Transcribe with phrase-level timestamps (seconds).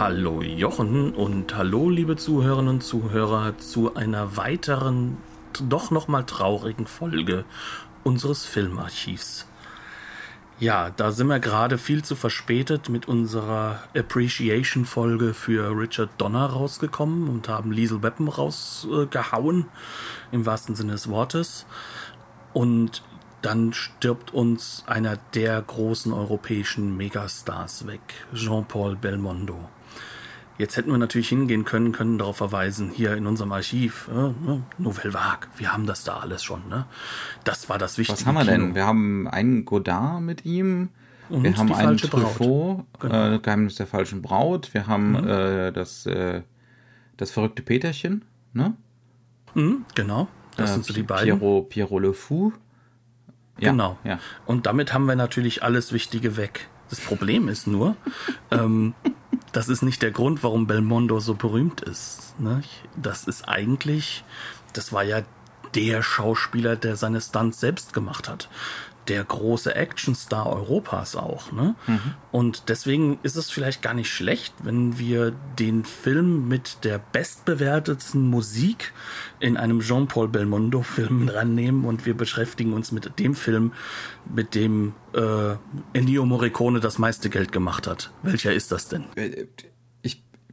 [0.00, 5.18] Hallo Jochen und hallo liebe Zuhörerinnen und Zuhörer zu einer weiteren,
[5.68, 7.44] doch nochmal traurigen Folge
[8.02, 9.46] unseres Filmarchivs.
[10.58, 17.28] Ja, da sind wir gerade viel zu verspätet mit unserer Appreciation-Folge für Richard Donner rausgekommen
[17.28, 19.66] und haben Liesel Weppen rausgehauen,
[20.32, 21.66] im wahrsten Sinne des Wortes.
[22.54, 23.02] Und
[23.42, 28.00] dann stirbt uns einer der großen europäischen Megastars weg,
[28.32, 29.68] Jean-Paul Belmondo.
[30.60, 34.62] Jetzt hätten wir natürlich hingehen können, können darauf verweisen, hier in unserem Archiv, äh, ne,
[34.76, 36.68] Nouvelle Vague, wir haben das da alles schon.
[36.68, 36.84] Ne?
[37.44, 38.18] Das war das Wichtige.
[38.18, 38.52] Was haben wir Kino.
[38.52, 38.74] denn?
[38.74, 40.90] Wir haben einen Godard mit ihm.
[41.30, 43.32] Und wir haben einen Truffaut, genau.
[43.32, 44.74] äh, Geheimnis der falschen Braut.
[44.74, 45.28] Wir haben mhm.
[45.28, 46.42] äh, das, äh,
[47.16, 48.74] das verrückte Peterchen, ne?
[49.54, 51.38] Mhm, genau, das äh, sind so die beiden.
[51.38, 52.52] Pierrot, Pierrot Le Fou.
[53.58, 53.96] Ja, genau.
[54.04, 54.18] Ja.
[54.44, 56.68] Und damit haben wir natürlich alles Wichtige weg.
[56.90, 57.96] Das Problem ist nur,
[58.50, 58.92] ähm,
[59.52, 62.38] das ist nicht der Grund, warum Belmondo so berühmt ist.
[62.38, 62.62] Ne?
[62.96, 64.24] Das ist eigentlich,
[64.72, 65.22] das war ja
[65.74, 68.48] der Schauspieler, der seine Stunts selbst gemacht hat
[69.10, 71.50] der große Actionstar Europas auch.
[71.50, 71.74] Ne?
[71.86, 72.14] Mhm.
[72.30, 78.24] Und deswegen ist es vielleicht gar nicht schlecht, wenn wir den Film mit der bestbewertetsten
[78.30, 78.92] Musik
[79.40, 83.72] in einem Jean-Paul Belmondo-Film rannehmen und wir beschäftigen uns mit dem Film,
[84.32, 85.56] mit dem äh,
[85.92, 88.12] Ennio Morricone das meiste Geld gemacht hat.
[88.22, 89.04] Welcher ist das denn?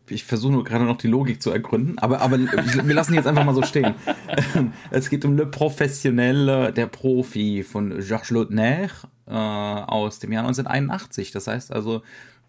[0.09, 3.27] Äh, ich versuche nur gerade noch die Logik zu ergründen, aber, aber wir lassen jetzt
[3.27, 3.95] einfach mal so stehen.
[4.91, 8.89] es geht um Le Professionnel, der Profi von Georges Lautner
[9.27, 11.31] äh, aus dem Jahr 1981.
[11.31, 12.01] Das heißt also,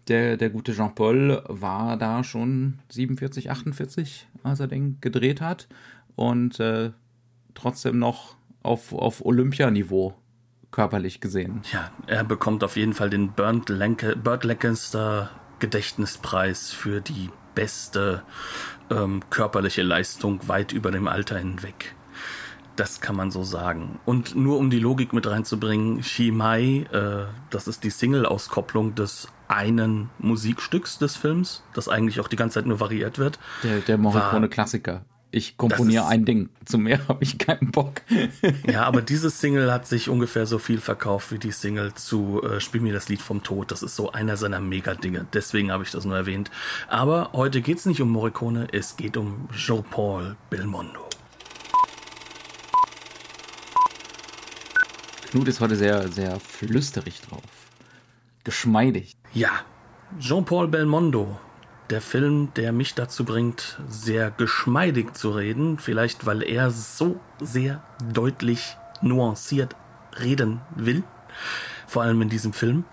[0.07, 5.67] der, der gute Jean-Paul war da schon 47, 48, als er den gedreht hat
[6.15, 6.91] und äh,
[7.53, 10.15] trotzdem noch auf, auf Olympianiveau
[10.71, 11.61] körperlich gesehen.
[11.71, 18.23] Ja, er bekommt auf jeden Fall den Burt Lancaster Gedächtnispreis für die beste
[18.89, 21.93] ähm, körperliche Leistung weit über dem Alter hinweg.
[22.77, 23.99] Das kann man so sagen.
[24.05, 30.09] Und nur um die Logik mit reinzubringen, Shimai, äh, das ist die Single-Auskopplung des einen
[30.19, 33.39] Musikstücks des Films, das eigentlich auch die ganze Zeit nur variiert wird.
[33.63, 36.49] Der, der Morricone-Klassiker ich komponiere ein Ding.
[36.65, 38.01] Zu mehr habe ich keinen Bock.
[38.67, 42.59] ja, aber diese Single hat sich ungefähr so viel verkauft wie die Single zu äh,
[42.59, 43.71] Spiel mir das Lied vom Tod.
[43.71, 45.27] Das ist so einer seiner Mega-Dinge.
[45.33, 46.49] Deswegen habe ich das nur erwähnt.
[46.87, 51.07] Aber heute geht es nicht um Morricone, es geht um Jean-Paul Belmondo.
[55.29, 57.43] Knut ist heute sehr, sehr flüsterig drauf.
[58.43, 59.15] Geschmeidig.
[59.33, 59.51] Ja,
[60.19, 61.39] Jean-Paul Belmondo
[61.89, 65.77] der Film, der mich dazu bringt, sehr geschmeidig zu reden.
[65.77, 67.83] Vielleicht, weil er so sehr
[68.13, 69.75] deutlich nuanciert
[70.19, 71.03] reden will.
[71.87, 72.85] Vor allem in diesem Film.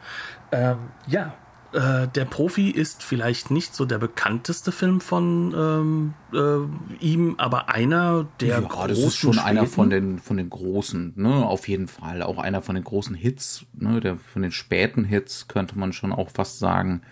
[0.53, 1.35] Ähm, ja,
[1.73, 7.69] äh, der Profi ist vielleicht nicht so der bekannteste Film von ähm, äh, ihm, aber
[7.69, 8.89] einer der ja, großen.
[8.89, 9.49] Das ist schon Späten.
[9.49, 11.45] einer von den von den großen, ne?
[11.45, 14.01] Auf jeden Fall auch einer von den großen Hits, ne?
[14.01, 17.03] Der von den späten Hits könnte man schon auch fast sagen.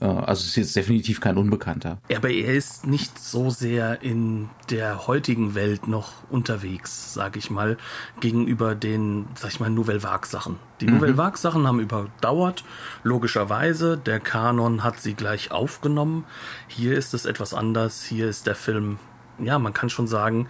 [0.00, 1.98] Also es ist jetzt definitiv kein Unbekannter.
[2.14, 7.76] Aber er ist nicht so sehr in der heutigen Welt noch unterwegs, sag ich mal,
[8.20, 10.58] gegenüber den, sag ich mal, Nouvelle Vague Sachen.
[10.80, 10.94] Die mhm.
[10.94, 12.64] Nouvelle Vague Sachen haben überdauert,
[13.02, 13.96] logischerweise.
[13.96, 16.24] Der Kanon hat sie gleich aufgenommen.
[16.68, 18.04] Hier ist es etwas anders.
[18.04, 18.98] Hier ist der Film,
[19.38, 20.48] ja, man kann schon sagen,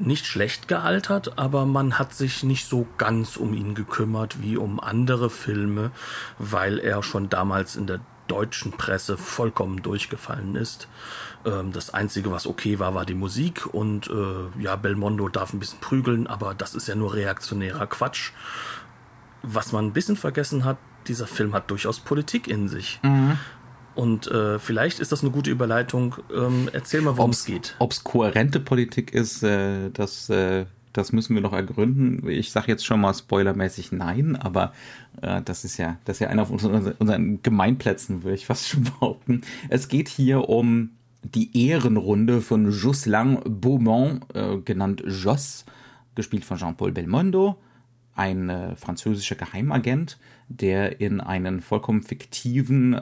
[0.00, 4.80] nicht schlecht gealtert, aber man hat sich nicht so ganz um ihn gekümmert wie um
[4.80, 5.90] andere Filme,
[6.38, 8.00] weil er schon damals in der
[8.30, 10.88] deutschen Presse vollkommen durchgefallen ist.
[11.44, 15.58] Ähm, das Einzige, was okay war, war die Musik und äh, ja, Belmondo darf ein
[15.58, 18.32] bisschen prügeln, aber das ist ja nur reaktionärer Quatsch.
[19.42, 20.76] Was man ein bisschen vergessen hat,
[21.08, 23.00] dieser Film hat durchaus Politik in sich.
[23.02, 23.38] Mhm.
[23.94, 26.16] Und äh, vielleicht ist das eine gute Überleitung.
[26.34, 27.74] Ähm, erzähl mal, worum es geht.
[27.78, 32.28] Ob es kohärente Politik ist, äh, das äh, das müssen wir noch ergründen.
[32.28, 34.72] Ich sage jetzt schon mal spoilermäßig nein, aber
[35.22, 38.68] äh, das ist ja, das ist ja einer von unseren, unseren Gemeinplätzen, würde ich fast
[38.68, 39.42] schon behaupten.
[39.68, 40.90] Es geht hier um
[41.22, 45.64] die Ehrenrunde von Jocelyn Beaumont, äh, genannt Joss,
[46.14, 47.56] gespielt von Jean-Paul Belmondo.
[48.14, 53.00] ein äh, französischer Geheimagent, der in einen vollkommen fiktiven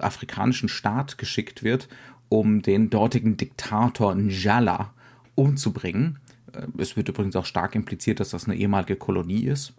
[0.00, 1.88] afrikanischen Staat geschickt wird,
[2.28, 4.92] um den dortigen Diktator Njala
[5.34, 6.18] umzubringen.
[6.58, 9.74] Äh, es wird übrigens auch stark impliziert, dass das eine ehemalige Kolonie ist,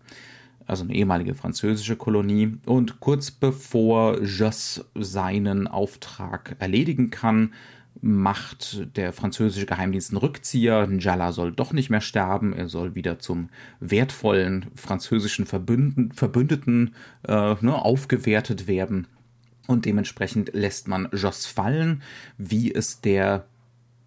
[0.66, 2.58] also eine ehemalige französische Kolonie.
[2.66, 7.54] Und kurz bevor Joss seinen Auftrag erledigen kann,
[8.02, 10.88] macht der französische Geheimdienst einen Rückzieher.
[10.88, 12.54] Njala soll doch nicht mehr sterben.
[12.54, 13.50] Er soll wieder zum
[13.80, 16.96] wertvollen französischen Verbünden, Verbündeten
[17.28, 19.08] äh, ne, aufgewertet werden.
[19.68, 22.02] Und dementsprechend lässt man Joss fallen,
[22.38, 23.46] wie es der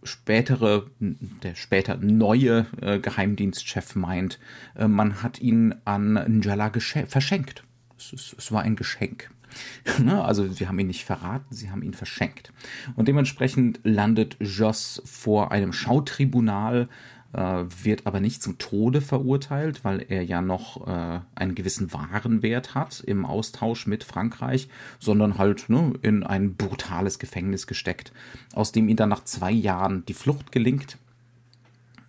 [0.03, 4.39] spätere, der später neue äh, Geheimdienstchef meint.
[4.75, 6.71] Äh, man hat ihn an Njala
[7.07, 7.65] verschenkt.
[7.97, 9.31] Es, es, es war ein Geschenk.
[9.99, 10.25] Ne?
[10.25, 12.55] also sie haben ihn nicht verraten, sie haben ihn verschenkt.
[12.97, 16.89] Und dementsprechend landet Joss vor einem Schautribunal,
[17.33, 23.01] wird aber nicht zum Tode verurteilt, weil er ja noch äh, einen gewissen Warenwert hat
[23.01, 24.69] im Austausch mit Frankreich,
[24.99, 28.13] sondern halt ne, in ein brutales Gefängnis gesteckt,
[28.53, 30.99] aus dem ihm dann nach zwei Jahren die Flucht gelingt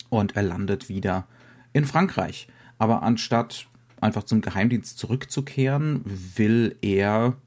[0.10, 1.26] und er landet wieder
[1.72, 2.48] in Frankreich.
[2.78, 3.68] Aber anstatt
[4.02, 7.38] einfach zum Geheimdienst zurückzukehren, will er,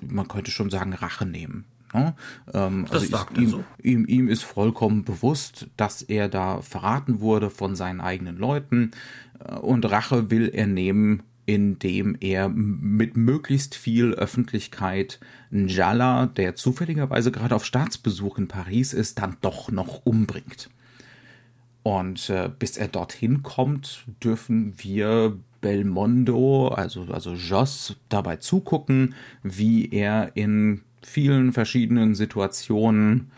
[0.00, 1.64] man könnte schon sagen, Rache nehmen.
[1.94, 2.14] Ne?
[2.52, 3.64] Ähm, das also sagt ihm, so.
[3.82, 8.90] ihm, ihm ist vollkommen bewusst, dass er da verraten wurde von seinen eigenen Leuten
[9.38, 15.20] äh, und Rache will er nehmen, indem er mit möglichst viel Öffentlichkeit
[15.50, 20.70] Njala, der zufälligerweise gerade auf Staatsbesuch in Paris ist, dann doch noch umbringt.
[21.84, 29.90] Und äh, bis er dorthin kommt, dürfen wir Belmondo, also, also Joss, dabei zugucken, wie
[29.90, 33.30] er in vielen verschiedenen Situationen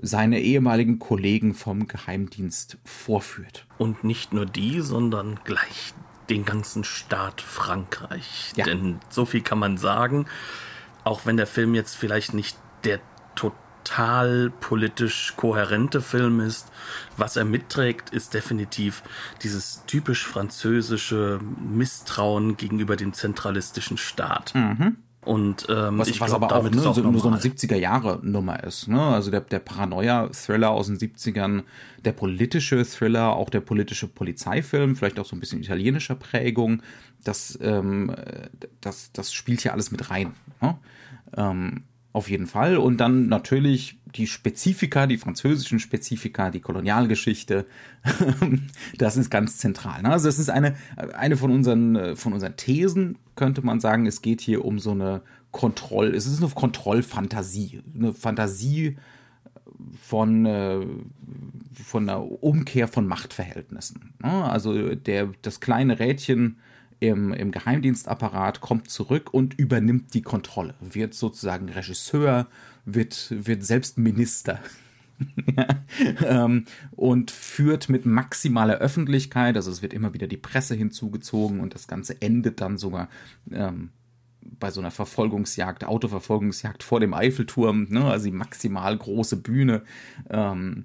[0.00, 3.66] seine ehemaligen Kollegen vom Geheimdienst vorführt.
[3.78, 5.94] Und nicht nur die, sondern gleich
[6.30, 8.52] den ganzen Staat Frankreich.
[8.56, 8.64] Ja.
[8.64, 10.26] Denn so viel kann man sagen,
[11.04, 13.00] auch wenn der Film jetzt vielleicht nicht der
[13.34, 16.70] total politisch kohärente Film ist.
[17.16, 19.02] Was er mitträgt, ist definitiv
[19.42, 24.54] dieses typisch französische Misstrauen gegenüber dem zentralistischen Staat.
[24.54, 24.96] Mhm.
[25.28, 28.64] Und ähm, was, ich was glaub, aber auch, ne, auch so, nur so eine 70er-Jahre-Nummer
[28.64, 28.88] ist.
[28.88, 28.98] Ne?
[28.98, 31.64] Also der, der Paranoia-Thriller aus den 70ern,
[32.06, 36.82] der politische Thriller, auch der politische Polizeifilm, vielleicht auch so ein bisschen italienischer Prägung,
[37.24, 38.10] das, ähm,
[38.80, 40.32] das, das spielt hier alles mit rein.
[40.62, 40.78] Ne?
[41.36, 41.82] Ähm,
[42.14, 42.78] auf jeden Fall.
[42.78, 47.66] Und dann natürlich die Spezifika, die französischen Spezifika, die Kolonialgeschichte.
[48.96, 50.00] das ist ganz zentral.
[50.00, 50.10] Ne?
[50.10, 54.04] Also das ist eine, eine von unseren, von unseren Thesen, könnte man sagen.
[54.04, 57.80] Es geht hier um so eine Kontroll, es ist eine Kontrollfantasie.
[57.94, 58.98] Eine Fantasie
[60.02, 60.84] von, äh,
[61.72, 64.12] von einer Umkehr von Machtverhältnissen.
[64.22, 64.50] Ne?
[64.50, 66.58] Also der, das kleine Rädchen
[67.00, 72.48] im, im Geheimdienstapparat, kommt zurück und übernimmt die Kontrolle, wird sozusagen Regisseur,
[72.84, 74.58] wird, wird selbst Minister.
[76.24, 81.74] ähm, und führt mit maximaler Öffentlichkeit, also es wird immer wieder die Presse hinzugezogen und
[81.74, 83.08] das Ganze endet dann sogar
[83.50, 83.90] ähm,
[84.40, 89.82] bei so einer Verfolgungsjagd, Autoverfolgungsjagd vor dem Eiffelturm, ne, also die maximal große Bühne.
[90.30, 90.84] Ähm,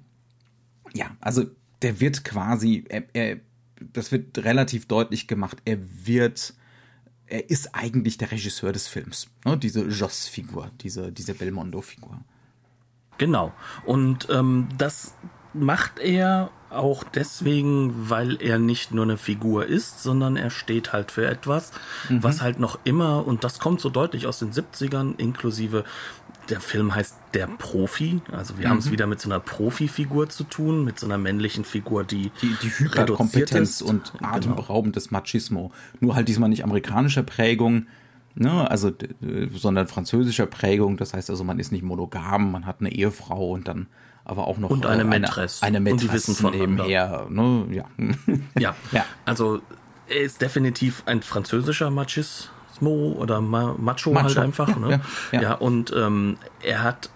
[0.94, 1.44] ja, also
[1.82, 3.40] der wird quasi, er, er
[3.92, 6.54] das wird relativ deutlich gemacht, er wird,
[7.26, 9.28] er ist eigentlich der Regisseur des Films.
[9.44, 9.58] Ne?
[9.58, 12.20] Diese Joss-Figur, diese, diese Belmondo-Figur.
[13.18, 13.52] Genau.
[13.84, 15.14] Und ähm, das
[15.52, 21.12] macht er auch deswegen, weil er nicht nur eine Figur ist, sondern er steht halt
[21.12, 21.70] für etwas,
[22.08, 22.22] mhm.
[22.22, 25.84] was halt noch immer, und das kommt so deutlich aus den 70ern, inklusive
[26.50, 28.20] der Film heißt Der Profi.
[28.30, 28.70] Also wir mhm.
[28.70, 32.30] haben es wieder mit so einer Profifigur zu tun, mit so einer männlichen Figur, die
[32.42, 35.20] die, die Hyperkompetenz und atemberaubendes genau.
[35.20, 35.72] Machismo.
[36.00, 37.86] Nur halt diesmal nicht amerikanischer Prägung,
[38.34, 38.92] ne, also
[39.54, 40.96] sondern französischer Prägung.
[40.96, 43.86] Das heißt also, man ist nicht monogam, man hat eine Ehefrau und dann
[44.24, 45.62] aber auch noch und eine Mätresse.
[45.62, 47.26] Eine, eine Mätresse nebenher.
[47.28, 47.66] Ne?
[47.70, 47.84] Ja.
[48.58, 48.74] ja.
[48.92, 49.60] ja, also
[50.08, 54.68] er ist definitiv ein französischer Machis, Machismo oder Ma Macho, Macho, halt einfach.
[54.68, 54.90] Ja, ne?
[54.90, 55.00] ja,
[55.32, 55.42] ja.
[55.42, 57.10] ja und ähm, er hat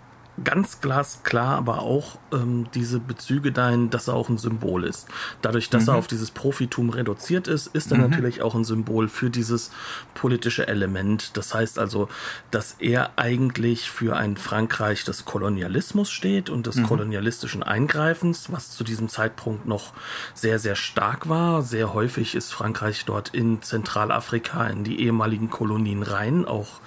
[0.44, 5.08] ganz glasklar aber auch ähm, diese Bezüge dahin, dass er auch ein Symbol ist.
[5.42, 5.90] Dadurch, dass mhm.
[5.90, 8.10] er auf dieses Profitum reduziert ist, ist er mhm.
[8.10, 9.70] natürlich auch ein Symbol für dieses
[10.14, 11.36] politische Element.
[11.36, 12.08] Das heißt also,
[12.50, 16.84] dass er eigentlich für ein Frankreich des Kolonialismus steht und des mhm.
[16.84, 19.92] kolonialistischen Eingreifens, was zu diesem Zeitpunkt noch
[20.34, 21.62] sehr, sehr stark war.
[21.62, 26.80] Sehr häufig ist Frankreich dort in Zentralafrika in die ehemaligen Kolonien rein, auch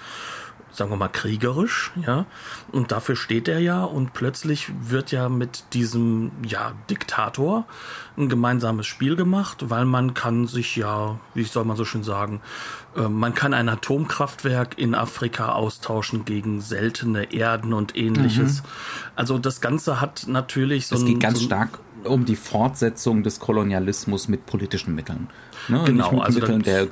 [0.72, 2.26] sagen wir mal, kriegerisch, ja.
[2.70, 7.66] Und dafür steht er ja und plötzlich wird ja mit diesem, ja, Diktator
[8.16, 12.40] ein gemeinsames Spiel gemacht, weil man kann sich ja, wie soll man so schön sagen,
[12.96, 18.62] äh, man kann ein Atomkraftwerk in Afrika austauschen gegen seltene Erden und ähnliches.
[18.62, 18.68] Mhm.
[19.16, 20.96] Also das Ganze hat natürlich so.
[20.96, 25.28] Es geht ganz so stark um die Fortsetzung des Kolonialismus mit politischen Mitteln.
[25.68, 25.82] Ne?
[25.86, 26.88] Genau, mit also Mitteln der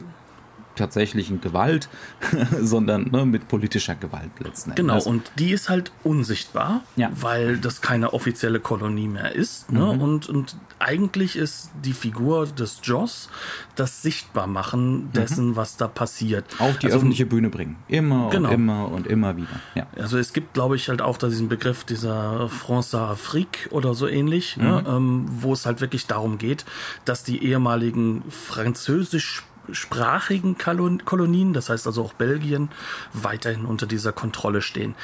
[0.77, 1.89] tatsächlichen Gewalt,
[2.61, 5.05] sondern ne, mit politischer Gewalt letzten genau, Endes.
[5.05, 7.11] Genau, und die ist halt unsichtbar, ja.
[7.15, 9.71] weil das keine offizielle Kolonie mehr ist.
[9.73, 9.95] Ne?
[9.95, 10.00] Mhm.
[10.00, 13.29] Und, und eigentlich ist die Figur des Joss
[13.77, 15.57] das Sichtbarmachen dessen, mhm.
[15.57, 16.45] was da passiert.
[16.59, 17.77] Auf die also, öffentliche Bühne bringen.
[17.89, 18.49] Immer genau.
[18.49, 19.61] und immer und immer wieder.
[19.75, 19.87] Ja.
[19.97, 24.07] Also es gibt, glaube ich, halt auch da diesen Begriff dieser France Afrique oder so
[24.07, 24.65] ähnlich, ne?
[24.65, 24.71] mhm.
[24.71, 24.85] ne?
[24.89, 26.65] ähm, wo es halt wirklich darum geht,
[27.05, 32.71] dass die ehemaligen französisch sprachigen Kolonien, das heißt also auch Belgien,
[33.12, 34.95] weiterhin unter dieser Kontrolle stehen.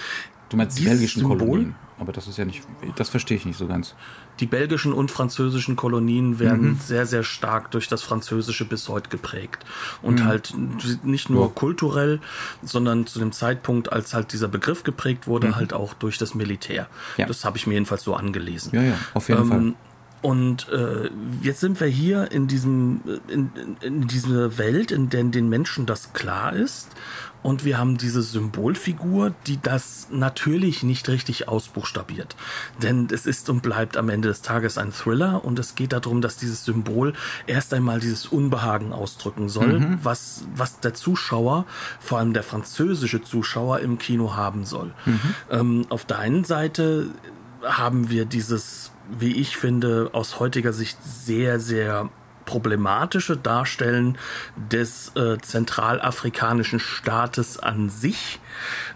[0.48, 1.74] Du meinst die belgischen Symbol, Kolonien?
[1.98, 2.62] Aber das ist ja nicht,
[2.96, 3.94] das verstehe ich nicht so ganz.
[4.38, 6.78] Die belgischen und französischen Kolonien werden mhm.
[6.78, 9.64] sehr, sehr stark durch das Französische bis heute geprägt.
[10.02, 10.24] Und mhm.
[10.26, 10.54] halt
[11.04, 11.52] nicht nur ja.
[11.54, 12.20] kulturell,
[12.62, 15.56] sondern zu dem Zeitpunkt, als halt dieser Begriff geprägt wurde, mhm.
[15.56, 16.86] halt auch durch das Militär.
[17.16, 17.26] Ja.
[17.26, 18.72] Das habe ich mir jedenfalls so angelesen.
[18.74, 19.74] Ja, ja, auf jeden ähm, Fall.
[20.22, 21.10] Und äh,
[21.42, 26.12] jetzt sind wir hier in diesem in, in dieser Welt, in der den Menschen das
[26.12, 26.88] klar ist.
[27.42, 32.34] Und wir haben diese Symbolfigur, die das natürlich nicht richtig ausbuchstabiert.
[32.82, 36.20] Denn es ist und bleibt am Ende des Tages ein Thriller und es geht darum,
[36.20, 37.12] dass dieses Symbol
[37.46, 39.98] erst einmal dieses Unbehagen ausdrücken soll, mhm.
[40.02, 41.66] was, was der Zuschauer,
[42.00, 44.92] vor allem der französische Zuschauer im Kino haben soll.
[45.04, 45.20] Mhm.
[45.48, 47.10] Ähm, auf der einen Seite
[47.62, 52.10] haben wir dieses wie ich finde, aus heutiger Sicht sehr, sehr
[52.46, 54.16] problematische Darstellen
[54.70, 58.38] des äh, zentralafrikanischen Staates an sich,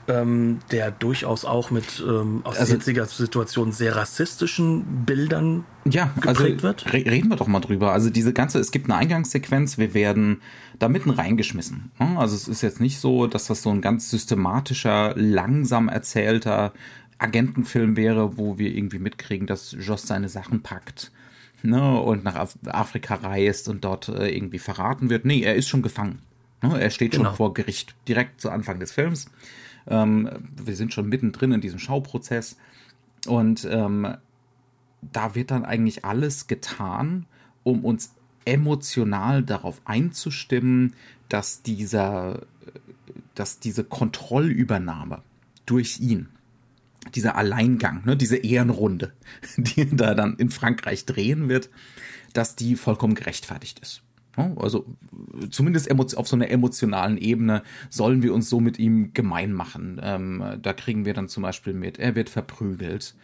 [0.08, 6.44] ähm, der durchaus auch mit ähm, aus also, jetziger Situation sehr rassistischen Bildern ja, also
[6.44, 6.92] geprägt also, wird.
[6.92, 7.92] Reden wir doch mal drüber.
[7.92, 10.40] Also diese ganze, es gibt eine Eingangssequenz, wir werden
[10.78, 11.90] da mitten reingeschmissen.
[11.98, 16.72] Also es ist jetzt nicht so, dass das so ein ganz systematischer, langsam erzählter
[17.20, 21.12] Agentenfilm wäre, wo wir irgendwie mitkriegen, dass Joss seine Sachen packt
[21.62, 25.24] ne, und nach Af Afrika reist und dort äh, irgendwie verraten wird.
[25.24, 26.20] Nee, er ist schon gefangen.
[26.62, 26.80] Ne?
[26.80, 27.26] Er steht genau.
[27.26, 29.30] schon vor Gericht, direkt zu Anfang des Films.
[29.86, 30.28] Ähm,
[30.62, 32.56] wir sind schon mittendrin in diesem Schauprozess
[33.26, 34.14] und ähm,
[35.12, 37.26] da wird dann eigentlich alles getan,
[37.62, 40.94] um uns emotional darauf einzustimmen,
[41.28, 42.42] dass dieser,
[43.34, 45.22] dass diese Kontrollübernahme
[45.66, 46.28] durch ihn,
[47.14, 49.12] dieser Alleingang, ne, diese Ehrenrunde,
[49.56, 51.70] die da dann in Frankreich drehen wird,
[52.32, 54.02] dass die vollkommen gerechtfertigt ist.
[54.56, 54.86] Also
[55.50, 60.00] zumindest auf so einer emotionalen Ebene sollen wir uns so mit ihm gemein machen.
[60.02, 63.14] Ähm, da kriegen wir dann zum Beispiel mit, er wird verprügelt,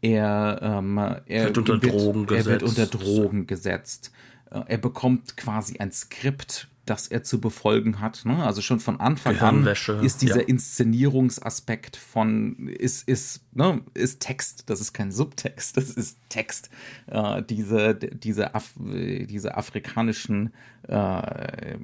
[0.00, 4.10] er, ähm, er, wird unter, wird, Drogen er wird unter Drogen gesetzt,
[4.50, 8.24] äh, er bekommt quasi ein Skript das er zu befolgen hat.
[8.24, 8.44] Ne?
[8.44, 9.66] Also schon von Anfang an
[10.02, 10.46] ist dieser ja.
[10.46, 14.64] Inszenierungsaspekt von ist ist ne, ist Text.
[14.66, 16.70] Das ist kein Subtext, das ist Text.
[17.06, 20.52] Äh, diese diese Af diese afrikanischen
[20.88, 21.78] äh,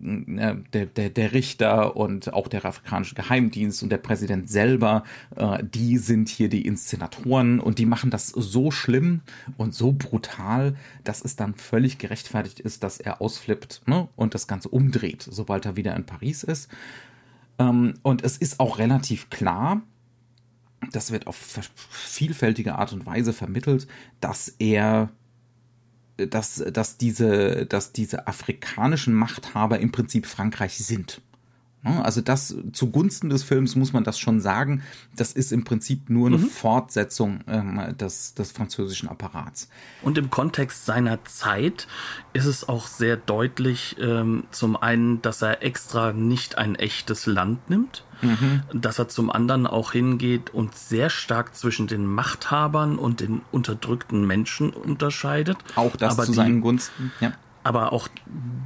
[0.00, 5.04] der, der, der Richter und auch der afrikanische Geheimdienst und der Präsident selber,
[5.36, 9.20] äh, die sind hier die Inszenatoren und die machen das so schlimm
[9.58, 14.46] und so brutal, dass es dann völlig gerechtfertigt ist, dass er ausflippt ne, und das
[14.46, 16.68] Ganze umdreht, sobald er wieder in Paris ist.
[17.58, 19.82] Ähm, und es ist auch relativ klar,
[20.92, 23.86] das wird auf vielfältige Art und Weise vermittelt,
[24.20, 25.10] dass er
[26.16, 31.22] dass, dass, diese, dass diese afrikanischen Machthaber im Prinzip Frankreich sind.
[31.82, 34.82] Also das zugunsten des Films muss man das schon sagen.
[35.16, 36.46] Das ist im Prinzip nur eine mhm.
[36.50, 39.68] Fortsetzung ähm, des, des französischen Apparats.
[40.02, 41.88] Und im Kontext seiner Zeit
[42.34, 47.70] ist es auch sehr deutlich, ähm, zum einen, dass er extra nicht ein echtes Land
[47.70, 48.62] nimmt, mhm.
[48.74, 54.26] dass er zum anderen auch hingeht und sehr stark zwischen den Machthabern und den unterdrückten
[54.26, 55.56] Menschen unterscheidet.
[55.76, 58.08] Auch das Aber zu seinen Gunsten, ja aber auch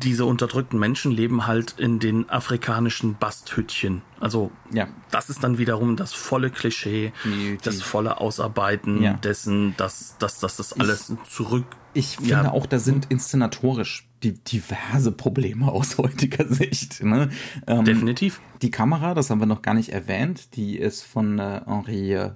[0.02, 4.02] diese unterdrückten Menschen leben halt in den afrikanischen Basthütchen.
[4.20, 4.86] Also ja.
[5.10, 9.14] das ist dann wiederum das volle Klischee, die, das volle Ausarbeiten ja.
[9.14, 11.64] dessen, dass, dass, dass das alles ich, zurück.
[11.92, 12.50] Ich finde ja.
[12.50, 17.02] auch, da sind inszenatorisch die diverse Probleme aus heutiger Sicht.
[17.02, 17.30] Ne?
[17.66, 18.40] Ähm, Definitiv.
[18.62, 22.30] Die Kamera, das haben wir noch gar nicht erwähnt, die ist von äh, Henri, äh,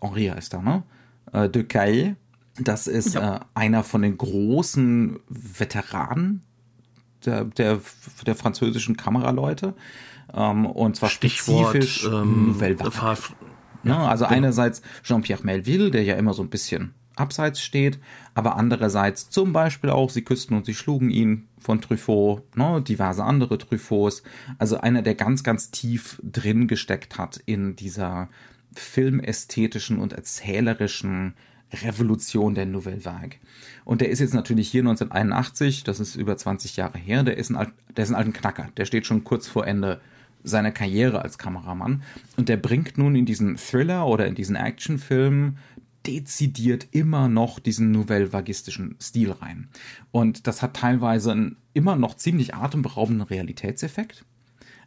[0.00, 0.82] Henri heißt er, ne?
[1.32, 2.16] Äh, de Caille
[2.58, 3.36] das ist ja.
[3.36, 6.42] äh, einer von den großen Veteranen
[7.24, 7.80] der, der,
[8.26, 9.74] der französischen Kameraleute.
[10.34, 12.90] Ähm, und zwar Stichwort, spezifisch ähm, Nouvelle Vague.
[12.90, 13.16] Fa-
[13.82, 13.96] Ne?
[13.96, 18.00] Also einerseits Jean-Pierre Melville, der ja immer so ein bisschen abseits steht,
[18.34, 22.82] aber andererseits zum Beispiel auch Sie küssten und Sie schlugen ihn von Truffaut, ne?
[22.82, 24.24] diverse andere Truffauts.
[24.58, 28.28] Also einer, der ganz, ganz tief drin gesteckt hat in dieser
[28.74, 31.34] filmästhetischen und erzählerischen
[31.72, 33.38] Revolution der Nouvelle Vague.
[33.84, 37.50] Und der ist jetzt natürlich hier 1981, das ist über 20 Jahre her, der ist
[37.50, 40.00] ein, der ist ein alten Knacker, der steht schon kurz vor Ende
[40.44, 42.02] seiner Karriere als Kameramann
[42.36, 45.56] und der bringt nun in diesen Thriller oder in diesen Actionfilm
[46.06, 49.68] dezidiert immer noch diesen nouvelle-vagistischen Stil rein.
[50.12, 54.24] Und das hat teilweise einen immer noch ziemlich atemberaubenden Realitätseffekt.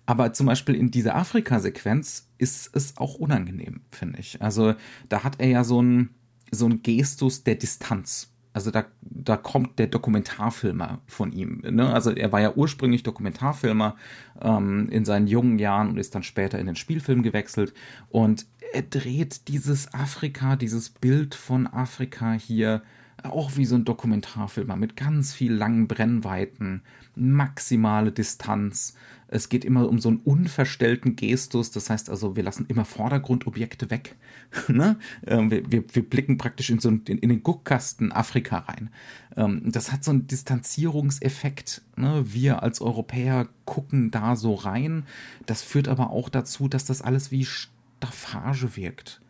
[0.05, 4.41] Aber zum Beispiel in dieser Afrika-Sequenz ist es auch unangenehm, finde ich.
[4.41, 4.75] Also
[5.09, 6.09] da hat er ja so einen
[6.51, 8.31] so einen Gestus der Distanz.
[8.51, 11.61] Also da, da kommt der Dokumentarfilmer von ihm.
[11.69, 11.93] Ne?
[11.93, 13.95] Also er war ja ursprünglich Dokumentarfilmer
[14.41, 17.73] ähm, in seinen jungen Jahren und ist dann später in den Spielfilm gewechselt.
[18.09, 22.81] Und er dreht dieses Afrika, dieses Bild von Afrika hier
[23.23, 26.81] auch wie so ein Dokumentarfilmer mit ganz viel langen Brennweiten,
[27.19, 28.93] maximale Distanz.
[29.27, 33.91] Es geht immer um so einen unverstellten Gestus, das heißt also, wir lassen immer Vordergrundobjekte
[33.91, 34.15] weg.
[34.67, 34.97] ne?
[35.27, 38.89] ähm, wir, wir, wir, blicken praktisch in, so einen, in, in den Guckkasten Afrika rein.
[39.37, 41.83] Ähm, das hat so einen Distanzierungseffekt.
[41.95, 42.23] Ne?
[42.25, 45.05] Wir als Europäer gucken da so rein.
[45.45, 49.21] Das führt aber auch dazu, dass das alles wie Staffage wirkt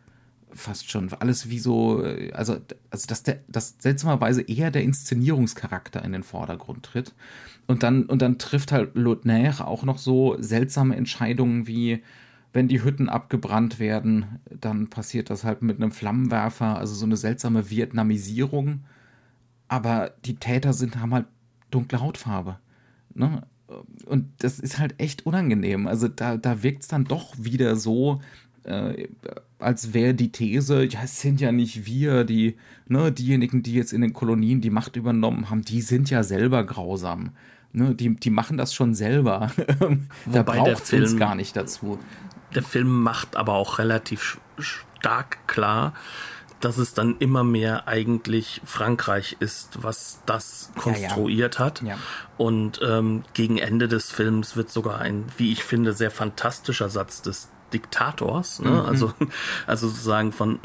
[0.54, 1.12] fast schon.
[1.14, 2.02] Alles wie so,
[2.32, 2.58] also,
[2.90, 7.14] also dass der, dass seltsamerweise eher der Inszenierungscharakter in den Vordergrund tritt.
[7.66, 12.02] Und dann, und dann trifft halt Lautner auch noch so seltsame Entscheidungen wie,
[12.52, 17.16] wenn die Hütten abgebrannt werden, dann passiert das halt mit einem Flammenwerfer, also so eine
[17.16, 18.84] seltsame Vietnamisierung.
[19.68, 21.26] Aber die Täter sind, haben halt
[21.70, 22.58] dunkle Hautfarbe.
[23.14, 23.42] Ne?
[24.06, 25.86] Und das ist halt echt unangenehm.
[25.86, 28.20] Also da, da wirkt es dann doch wieder so,
[28.64, 29.08] äh,
[29.58, 33.92] als wäre die These, ja, es sind ja nicht wir, die, ne, diejenigen, die jetzt
[33.92, 37.30] in den Kolonien die Macht übernommen haben, die sind ja selber grausam.
[37.72, 39.52] Ne, die, die machen das schon selber.
[40.26, 41.98] da braucht es uns gar nicht dazu.
[42.54, 45.94] Der Film macht aber auch relativ stark klar,
[46.60, 51.66] dass es dann immer mehr eigentlich Frankreich ist, was das konstruiert ja, ja.
[51.66, 51.82] hat.
[51.82, 51.98] Ja.
[52.36, 57.22] Und ähm, gegen Ende des Films wird sogar ein, wie ich finde, sehr fantastischer Satz
[57.22, 58.70] des Diktators, ne?
[58.70, 58.80] Mhm.
[58.80, 59.12] also,
[59.66, 60.58] also sozusagen von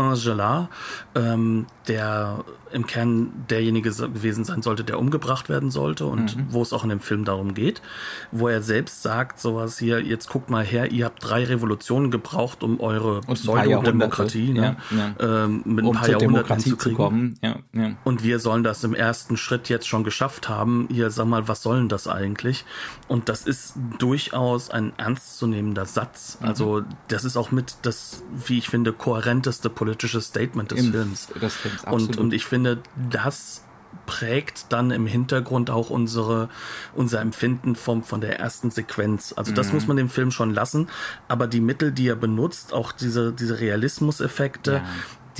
[0.00, 0.68] Angela,
[1.14, 6.46] ähm, der im Kern derjenige gewesen sein sollte, der umgebracht werden sollte und Mhm.
[6.50, 7.82] wo es auch in dem Film darum geht,
[8.30, 12.62] wo er selbst sagt, sowas hier, jetzt guckt mal her, ihr habt drei Revolutionen gebraucht,
[12.62, 16.60] um eure ein paar Pseudodemokratie ne, Jahrhunderte, ja, ähm, mit ein um paar zur Jahrhunderten
[16.60, 17.38] zu kommen.
[17.42, 17.92] Ja, ja.
[18.04, 20.86] Und wir sollen das im ersten Schritt jetzt schon geschafft haben.
[20.92, 22.64] Hier, sag mal, was soll denn das eigentlich?
[23.08, 26.38] Und das ist durchaus ein ernstzunehmender Satz.
[26.40, 26.48] Mhm.
[26.48, 31.26] Also, das ist auch mit das, wie ich finde, kohärenteste politische Statement des Im- Films.
[31.40, 32.78] des Films, und, und ich finde,
[33.10, 33.64] das
[34.06, 36.48] prägt dann im Hintergrund auch unsere,
[36.94, 39.34] unser Empfinden vom, von der ersten Sequenz.
[39.36, 39.56] Also Mhm.
[39.56, 40.88] das muss man dem Film schon lassen.
[41.28, 44.82] Aber die Mittel, die er benutzt, auch diese, diese Realismuseffekte, Ja.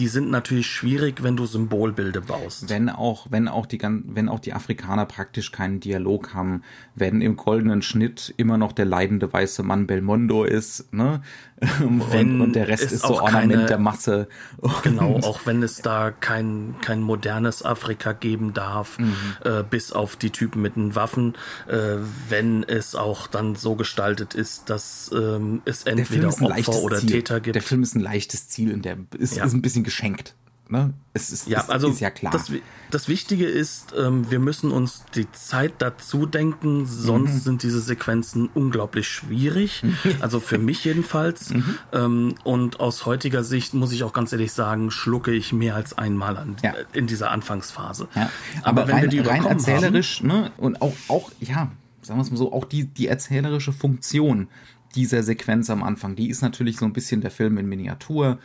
[0.01, 2.69] Die sind natürlich schwierig, wenn du Symbolbilder baust.
[2.71, 6.63] wenn auch, wenn auch die wenn auch die Afrikaner praktisch keinen Dialog haben,
[6.95, 11.21] wenn im goldenen Schnitt immer noch der leidende weiße Mann Belmondo ist, ne?
[11.81, 14.29] Und, und der Rest es ist so Ornament keine- der Masse.
[14.57, 19.15] Und Genau, auch wenn es da kein, kein modernes Afrika geben darf, Mhm.
[19.45, 21.35] äh, bis auf die Typen mit den Waffen,
[21.69, 21.97] äh,
[22.31, 27.11] wenn es auch dann so gestaltet ist, dass ähm, es entweder Opfer oder Ziel.
[27.11, 27.57] Täter gibt.
[27.57, 29.45] Der Film ist ein leichtes Ziel und der ist, Ja.
[29.45, 30.35] ist ein bisschen geschenkt.
[30.69, 30.95] Ne?
[31.15, 32.33] Es ist, Ja, es also ist ja klar.
[32.33, 32.53] Das,
[32.93, 37.39] das Wichtige ist, ähm, wir müssen uns die Zeit dazu denken, sonst Mhm.
[37.41, 39.83] sind diese Sequenzen unglaublich schwierig.
[40.21, 41.51] Also für mich jedenfalls.
[41.51, 41.75] Mhm.
[41.93, 45.99] Ähm, und aus heutiger Sicht muss ich auch ganz ehrlich sagen, schlucke ich mehr als
[45.99, 46.71] einmal an, Ja.
[46.75, 48.07] äh, in dieser Anfangsphase.
[48.15, 48.31] Ja,
[48.63, 50.53] Aber, aber, wenn rein, wir die rein erzählerisch, ne?
[50.57, 51.73] Und auch, auch, ja,
[52.03, 54.47] sagen wir es mal so, auch die, die erzählerische Funktion
[54.95, 58.39] dieser Sequenz am Anfang, die ist natürlich so ein bisschen der Film in Miniatur.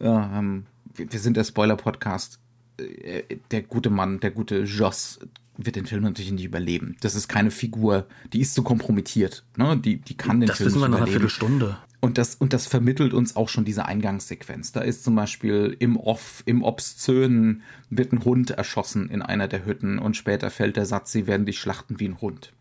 [0.00, 2.38] Ähm, wir, sind der Spoiler-Podcast.
[2.78, 5.18] Äh, Der gute Mann, der gute Joss
[5.56, 6.96] wird den Film natürlich nicht überleben.
[7.00, 9.44] Das ist keine Figur, die ist so kompromittiert.
[9.56, 9.76] Ne?
[9.76, 11.28] Die, die kann den Das Film wissen wir nicht nach einer überleben.
[11.28, 11.78] Viertelstunde.
[12.00, 14.72] Und das, und das vermittelt uns auch schon diese Eingangssequenz.
[14.72, 19.64] Da ist zum Beispiel im Off, im Obszönen wird ein Hund erschossen in einer der
[19.66, 22.52] Hütten und später fällt der Satz, sie werden dich schlachten wie ein Hund.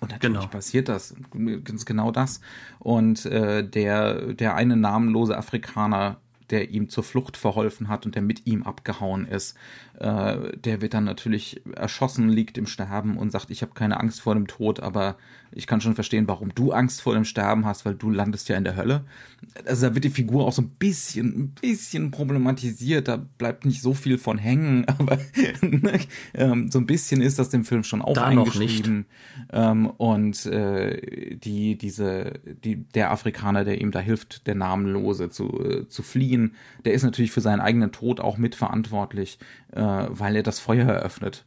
[0.00, 0.46] Und natürlich Genau.
[0.50, 1.14] passiert das,
[1.64, 2.40] ganz genau das.
[2.80, 6.20] Und äh, der, der eine namenlose Afrikaner,
[6.52, 9.56] der ihm zur Flucht verholfen hat und der mit ihm abgehauen ist,
[9.98, 14.20] äh, der wird dann natürlich erschossen, liegt im Sterben und sagt, ich habe keine Angst
[14.20, 15.16] vor dem Tod, aber
[15.54, 18.56] ich kann schon verstehen, warum du Angst vor dem Sterben hast, weil du landest ja
[18.56, 19.04] in der Hölle.
[19.66, 23.82] Also da wird die Figur auch so ein bisschen, ein bisschen problematisiert, da bleibt nicht
[23.82, 25.18] so viel von hängen, aber
[26.34, 29.06] ähm, so ein bisschen ist das dem Film schon auch Da eingeschrieben.
[29.52, 35.64] Ähm, und äh, die, diese, die, der Afrikaner, der ihm da hilft, der Namenlose zu,
[35.64, 36.41] äh, zu fliehen,
[36.84, 39.38] der ist natürlich für seinen eigenen Tod auch mitverantwortlich,
[39.72, 41.44] äh, weil er das Feuer eröffnet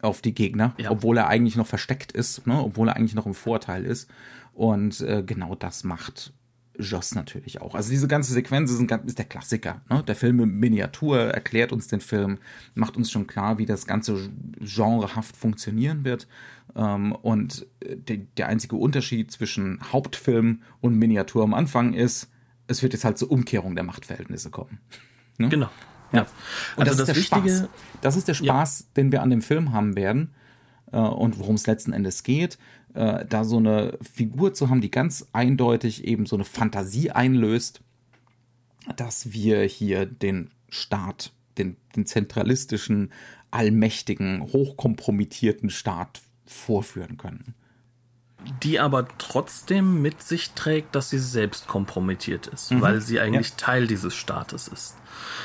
[0.00, 0.90] auf die Gegner, Ja.
[0.90, 2.58] obwohl er eigentlich noch versteckt ist, ne?
[2.60, 4.10] obwohl er eigentlich noch im Vorteil ist.
[4.52, 6.32] Und äh, genau das macht
[6.78, 7.74] Joss natürlich auch.
[7.74, 9.82] Also diese ganze Sequenz ist, ein, ist der Klassiker.
[9.90, 10.02] Ne?
[10.02, 12.38] Der Film in Miniatur erklärt uns den Film,
[12.74, 16.26] macht uns schon klar, wie das Ganze genrehaft funktionieren wird.
[16.74, 22.31] Ähm, und äh, der, der einzige Unterschied zwischen Hauptfilm und Miniatur am Anfang ist,
[22.72, 24.80] es wird jetzt halt zur Umkehrung der Machtverhältnisse kommen.
[25.38, 25.70] Genau.
[26.12, 26.26] Ja.
[26.76, 27.68] Und Also das, das, ist der Wichtige, Spaß.
[28.00, 30.34] Das ist der Spaß, den wir an dem Film haben werden
[30.92, 32.58] äh, und worum es letzten Endes geht,
[32.94, 37.80] äh, da so eine Figur zu haben, die ganz eindeutig eben so eine Fantasie einlöst,
[38.96, 43.12] dass wir hier den Staat, den, den zentralistischen,
[43.50, 47.54] allmächtigen, hochkompromittierten Staat vorführen können.
[48.62, 52.80] Die aber trotzdem mit sich trägt, dass sie selbst kompromittiert ist, Mhm.
[52.80, 54.96] weil sie eigentlich Teil dieses Staates ist.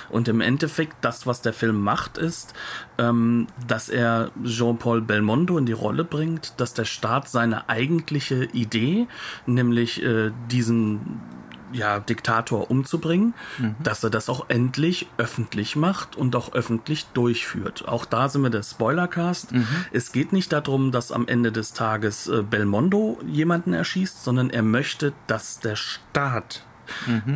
[0.09, 2.53] Und im Endeffekt, das, was der Film macht, ist,
[2.97, 9.07] ähm, dass er Jean-Paul Belmondo in die Rolle bringt, dass der Staat seine eigentliche Idee,
[9.45, 11.21] nämlich äh, diesen
[11.71, 13.33] ja, Diktator umzubringen,
[13.81, 17.87] dass er das auch endlich öffentlich macht und auch öffentlich durchführt.
[17.87, 19.53] Auch da sind wir der Spoilercast.
[19.91, 24.63] Es geht nicht darum, dass am Ende des Tages äh, Belmondo jemanden erschießt, sondern er
[24.63, 26.63] möchte, dass der Staat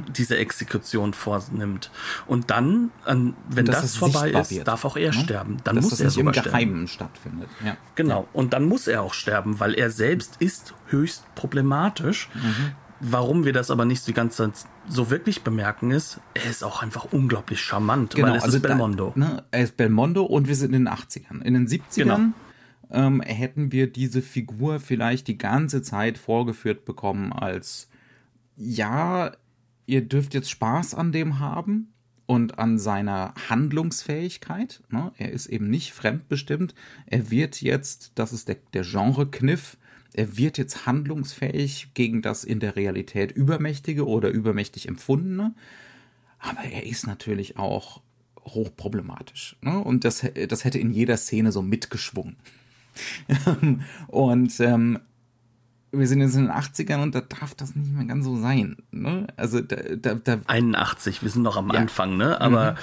[0.08, 1.92] diese Exekution vornimmt.
[2.28, 5.14] Und dann, an, wenn das, es vorbei ist, wird, darf auch er ne?
[5.14, 5.58] sterben.
[5.64, 6.52] Dann Dass muss das er nicht im sogar sterben.
[6.52, 7.50] Geheimen stattfindet.
[7.66, 7.78] Ja.
[7.96, 8.28] Genau.
[8.34, 12.30] Und dann muss er auch sterben, weil er selbst ist höchst problematisch.
[12.34, 12.72] Mhm.
[13.04, 16.84] Warum wir das aber nicht die ganze Zeit so wirklich bemerken ist, er ist auch
[16.84, 19.14] einfach unglaublich charmant, weil es ist also da- Belmondo.
[19.16, 21.42] ne, er ist Belmondo und wir sind in den 80ern.
[21.42, 22.20] In den 70ern Genau.
[22.92, 27.90] ähm, hätten wir diese Figur vielleicht die ganze Zeit vorgeführt bekommen als,
[28.56, 29.32] ja,
[29.88, 31.88] ihr dürft jetzt Spaß an dem haben
[32.28, 34.82] und an seiner Handlungsfähigkeit.
[34.90, 35.12] Ne?
[35.18, 36.76] Er ist eben nicht fremdbestimmt.
[37.08, 39.78] Er wird jetzt, das ist der, der Genre-Kniff,
[40.14, 45.54] er wird jetzt handlungsfähig gegen das in der Realität Übermächtige oder übermächtig Empfundene.
[46.40, 48.02] Aber er ist natürlich auch
[48.44, 49.56] hochproblematisch.
[49.62, 49.78] Ne?
[49.80, 52.36] Und das, das hätte in jeder Szene so mitgeschwungen.
[54.08, 55.00] und ähm,
[55.92, 58.78] wir sind jetzt in den 80ern und da darf das nicht mehr ganz so sein.
[58.92, 59.28] Ne?
[59.38, 61.74] Also da, da, da 81, wir sind noch am Ja.
[61.74, 61.82] Mhm.
[61.82, 62.40] Anfang, ne?
[62.40, 62.76] Aber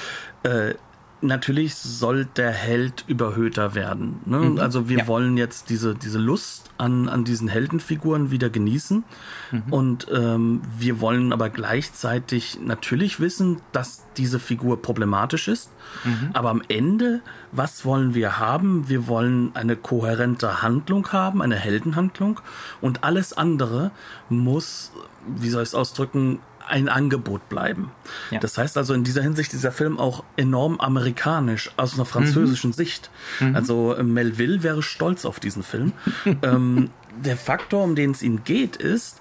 [0.45, 0.75] äh,
[1.21, 4.21] natürlich soll der Held überhöhter werden.
[4.25, 4.61] Ne?
[4.61, 5.01] Also wir Mhm.
[5.01, 5.07] Ja.
[5.09, 9.05] wollen jetzt diese, diese Lust an, an diesen Heldenfiguren wieder genießen.
[9.51, 9.63] Mhm.
[9.71, 15.71] Und ähm, wir wollen aber gleichzeitig natürlich wissen, dass diese Figur problematisch ist.
[16.05, 16.31] Mhm.
[16.35, 17.21] Aber am Ende,
[17.53, 18.89] was wollen wir haben?
[18.89, 22.41] Wir wollen eine kohärente Handlung haben, eine Heldenhandlung.
[22.81, 23.91] Und alles andere
[24.29, 24.93] muss,
[25.27, 27.91] wie soll ich es ausdrücken, ein Angebot bleiben.
[28.31, 28.41] Ja.
[28.41, 33.11] Das heißt also in dieser Hinsicht dieser Film auch enorm amerikanisch aus einer französischen Sicht.
[33.55, 35.93] Also äh, Melville wäre stolz auf diesen Film.
[36.43, 36.91] ähm,
[37.25, 39.21] der Faktor, um den es ihm geht, ist,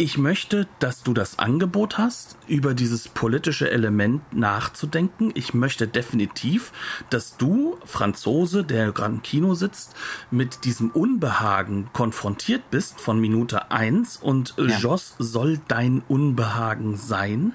[0.00, 5.30] ich möchte, dass du das Angebot hast, über dieses politische Element nachzudenken.
[5.34, 6.72] Ich möchte definitiv,
[7.10, 9.94] dass du, Franzose, der gerade im Kino sitzt,
[10.30, 14.78] mit diesem Unbehagen konfrontiert bist von Minute eins und äh, Ja.
[14.78, 17.52] Joss soll dein Unbehagen sein.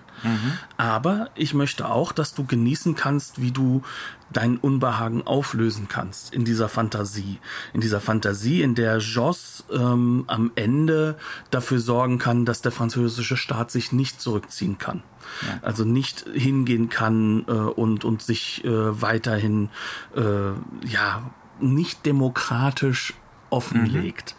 [0.78, 3.82] Aber ich möchte auch, dass du genießen kannst, wie du
[4.32, 7.40] dein Unbehagen auflösen kannst in dieser Fantasie.
[7.74, 11.18] In dieser Fantasie, in der Joss ähm, am Ende
[11.52, 15.04] dafür sorgen kann, dass der französische Staat sich nicht zurückziehen kann.
[15.62, 19.70] Also nicht hingehen kann äh, und, und sich äh, weiterhin
[20.16, 20.22] äh,
[20.88, 23.14] ja nicht demokratisch
[23.50, 24.36] offenlegt.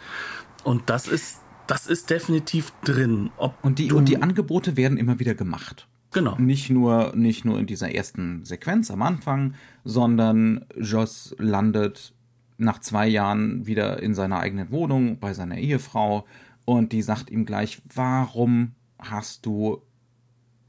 [0.63, 3.29] Und das ist das ist definitiv drin.
[3.37, 5.87] Ob und die, und die Angebote werden immer wieder gemacht.
[6.17, 6.35] Genau.
[6.37, 9.53] Nicht nur, nicht nur in dieser ersten Sequenz am Anfang,
[9.83, 12.13] sondern Joss landet
[12.57, 16.25] nach zwei Jahren wieder in seiner eigenen Wohnung bei seiner Ehefrau
[16.65, 19.81] und die sagt ihm gleich, warum hast du,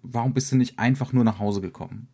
[0.02, 2.08] warum bist du nicht einfach nur nach Hause gekommen?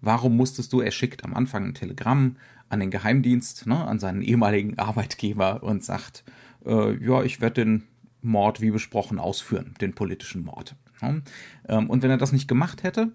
[0.00, 2.36] Warum musstest du, er schickt am Anfang ein Telegramm
[2.68, 6.22] an den Geheimdienst, ne, an seinen ehemaligen Arbeitgeber und sagt,
[6.64, 7.82] äh, ja, ich werde den
[8.22, 10.76] Mord wie besprochen ausführen, den politischen Mord.
[11.02, 13.12] Ähm, und wenn er das nicht gemacht hätte,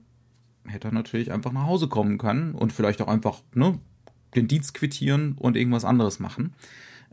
[0.65, 3.79] hätte er natürlich einfach nach Hause kommen können und vielleicht auch einfach ne,
[4.35, 6.53] den Dienst quittieren und irgendwas anderes machen.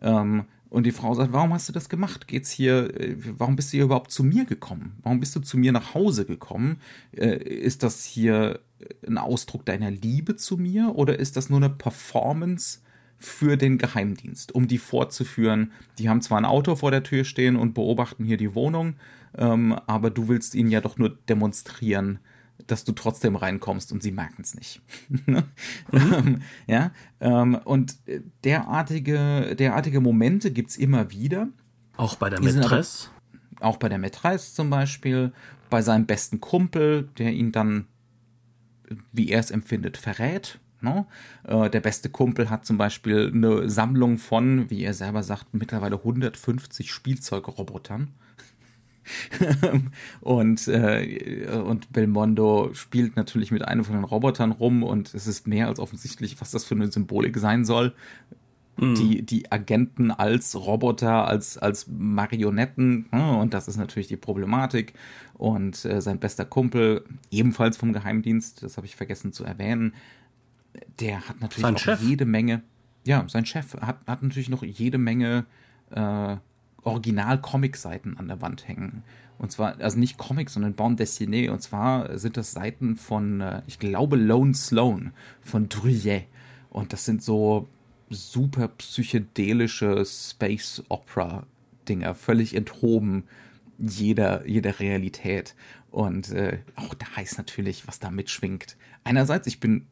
[0.01, 2.29] Ähm, und die Frau sagt, warum hast du das gemacht?
[2.29, 4.97] Geht's hier, äh, warum bist du hier überhaupt zu mir gekommen?
[5.03, 6.81] Warum bist du zu mir nach Hause gekommen?
[7.13, 8.61] Äh, ist das hier
[9.07, 12.81] ein Ausdruck deiner Liebe zu mir oder ist das nur eine Performance
[13.19, 15.73] für den Geheimdienst, um die fortzuführen?
[15.99, 18.95] Die haben zwar ein Auto vor der Tür stehen und beobachten hier die Wohnung,
[19.37, 22.19] ähm, aber du willst ihnen ja doch nur demonstrieren,
[22.67, 24.83] dass du trotzdem reinkommst und sie merken es nicht.
[25.27, 26.43] mhm.
[26.67, 27.97] ja, ähm, und
[28.45, 31.49] derartige, derartige Momente gibt es immer wieder.
[31.97, 33.09] Auch bei der Mätresse?
[33.61, 35.33] Auch bei der Mätresse zum Beispiel,
[35.69, 37.87] bei seinem besten Kumpel, der ihn dann,
[39.13, 40.59] wie er es empfindet, verrät.
[40.81, 41.07] No?
[41.45, 41.65] Ne?
[41.67, 45.97] Äh, der beste Kumpel hat zum Beispiel eine Sammlung von, wie er selber sagt, mittlerweile
[45.97, 48.15] 150 Spielzeugrobotern.
[50.21, 55.47] und, äh, und Belmondo spielt natürlich mit einem von den Robotern rum und es ist
[55.47, 57.95] mehr als offensichtlich, was das für eine Symbolik sein soll.
[58.77, 58.95] Mhm.
[58.95, 63.37] Die, die Agenten als Roboter, als, als Marionetten, ne?
[63.37, 64.95] und das ist natürlich die Problematik.
[65.35, 69.95] Und äh, sein bester Kumpel, ebenfalls vom Geheimdienst, das habe ich vergessen zu erwähnen,
[71.01, 72.03] der hat natürlich sein auch Chef.
[72.03, 72.63] jede Menge,
[73.07, 75.47] ja, sein Chef hat, hat natürlich noch jede Menge
[75.91, 76.37] äh,
[76.83, 79.03] Original-Comic-Seiten an der Wand hängen.
[79.39, 81.51] Und zwar, also nicht Comics, sondern Bande dessinée.
[81.51, 86.27] Und zwar sind das Seiten von, äh, ich glaube, Lone Sloan von Druyet.
[86.69, 87.69] Und das sind so
[88.11, 91.47] super psychedelische Space Opera
[91.89, 93.25] Dinger, völlig enthoben
[93.79, 95.55] jeder, jeder Realität.
[95.91, 98.77] Und äh, auch da ist natürlich, was da mitschwingt.
[99.05, 99.87] Einerseits, ich bin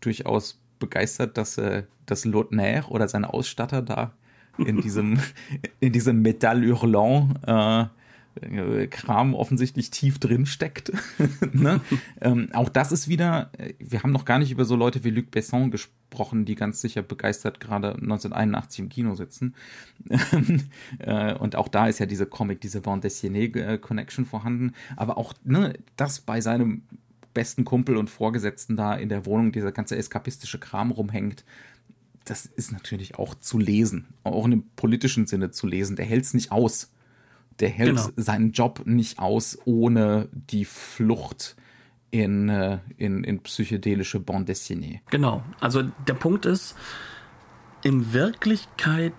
[0.00, 4.12] durchaus begeistert, dass, äh, dass Lautner oder sein Ausstatter da
[4.58, 5.18] in diesem,
[5.80, 10.92] in diesem Metall Hurlant äh, Kram offensichtlich tief drin steckt.
[11.52, 11.80] ne?
[12.20, 15.10] ähm, auch das ist wieder, äh, wir haben noch gar nicht über so Leute wie
[15.10, 19.54] Luc Besson gesprochen, die ganz sicher begeistert gerade 1981 im Kino sitzen.
[20.98, 24.72] äh, und auch da ist ja diese Comic, diese Bande dessinée äh, Connection vorhanden.
[24.96, 26.82] Aber auch ne, das bei seinem
[27.34, 31.44] besten Kumpel und Vorgesetzten da in der Wohnung, dieser ganze eskapistische Kram rumhängt,
[32.30, 35.96] das ist natürlich auch zu lesen, auch in dem politischen Sinne zu lesen.
[35.96, 36.92] Der hält es nicht aus.
[37.58, 38.08] Der hält genau.
[38.14, 41.56] seinen Job nicht aus ohne die Flucht
[42.12, 45.00] in, äh, in, in psychedelische Bande dessinée.
[45.10, 45.42] Genau.
[45.58, 46.76] Also der Punkt ist,
[47.82, 49.12] in Wirklichkeit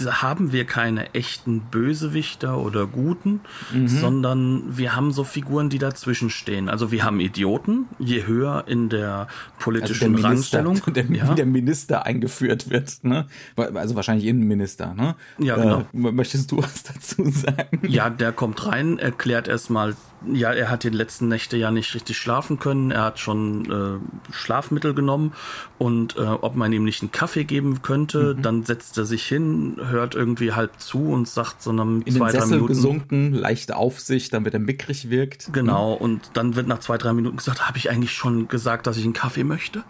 [0.00, 3.40] haben wir keine echten Bösewichter oder Guten,
[3.72, 3.88] mhm.
[3.88, 6.68] sondern wir haben so Figuren, die dazwischen stehen.
[6.68, 9.28] Also wir haben Idioten, je höher in der
[9.58, 10.76] politischen also der Minister, Rangstellung.
[10.96, 11.30] Der, ja.
[11.30, 13.02] Wie der Minister eingeführt wird.
[13.02, 13.26] Ne?
[13.56, 14.94] Also wahrscheinlich Innenminister.
[14.94, 15.14] Ne?
[15.38, 15.80] Ja, genau.
[15.92, 17.80] Äh, möchtest du was dazu sagen?
[17.86, 19.94] Ja, der kommt rein, erklärt erstmal
[20.32, 22.90] ja, er hat die letzten Nächte ja nicht richtig schlafen können.
[22.90, 25.32] Er hat schon äh, Schlafmittel genommen
[25.78, 28.42] und äh, ob man ihm nicht einen Kaffee geben könnte, mhm.
[28.42, 32.30] dann setzt er sich hin, hört irgendwie halb zu und sagt so einem In zwei,
[32.30, 35.52] den Sessel drei Minuten gesunken, leicht auf sich, damit er mickrig wirkt.
[35.52, 36.02] Genau, mhm.
[36.02, 39.04] und dann wird nach zwei, drei Minuten gesagt, habe ich eigentlich schon gesagt, dass ich
[39.04, 39.84] einen Kaffee möchte?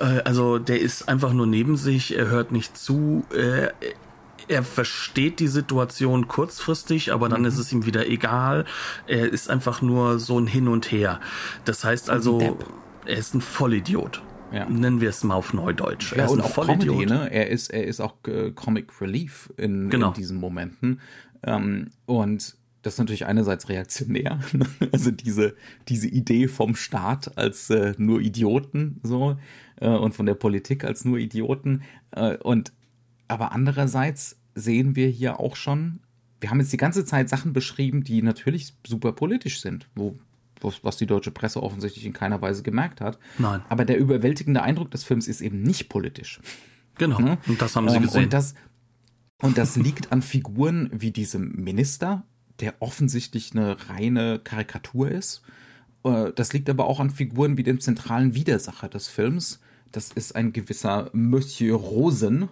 [0.00, 3.68] Äh, also der ist einfach nur neben sich, er hört nicht zu, äh,
[4.48, 7.46] er versteht die Situation kurzfristig, aber dann mhm.
[7.46, 8.64] ist es ihm wieder egal.
[9.06, 11.20] Er ist einfach nur so ein Hin und Her.
[11.64, 12.58] Das heißt also,
[13.04, 14.22] er ist ein Vollidiot.
[14.52, 14.68] Ja.
[14.68, 16.12] Nennen wir es mal auf Neudeutsch.
[16.12, 16.96] Ja, er ist ein auch Vollidiot.
[16.96, 17.30] Comedy, ne?
[17.30, 20.08] Er ist, er ist auch äh, Comic Relief in, genau.
[20.08, 21.00] in diesen Momenten.
[21.42, 24.66] Ähm, und das ist natürlich einerseits reaktionär, ne?
[24.92, 25.54] also diese,
[25.88, 29.36] diese Idee vom Staat als äh, nur Idioten so
[29.80, 31.82] äh, und von der Politik als nur Idioten.
[32.12, 32.72] Äh, und
[33.26, 36.00] aber andererseits sehen wir hier auch schon,
[36.40, 40.18] wir haben jetzt die ganze Zeit Sachen beschrieben, die natürlich super politisch sind, wo
[40.82, 43.18] was die deutsche Presse offensichtlich in keiner Weise gemerkt hat.
[43.38, 43.62] Nein.
[43.68, 46.40] Aber der überwältigende Eindruck des Films ist eben nicht politisch.
[46.96, 47.20] Genau.
[47.20, 47.38] Ne?
[47.46, 48.24] Und das haben sie ähm, gesehen.
[48.24, 48.54] Und das,
[49.40, 52.24] und das liegt an Figuren wie diesem Minister,
[52.60, 55.42] der offensichtlich eine reine Karikatur ist.
[56.02, 59.60] Äh, das liegt aber auch an Figuren wie dem zentralen Widersacher des Films.
[59.92, 62.48] Das ist ein gewisser Monsieur Rosen,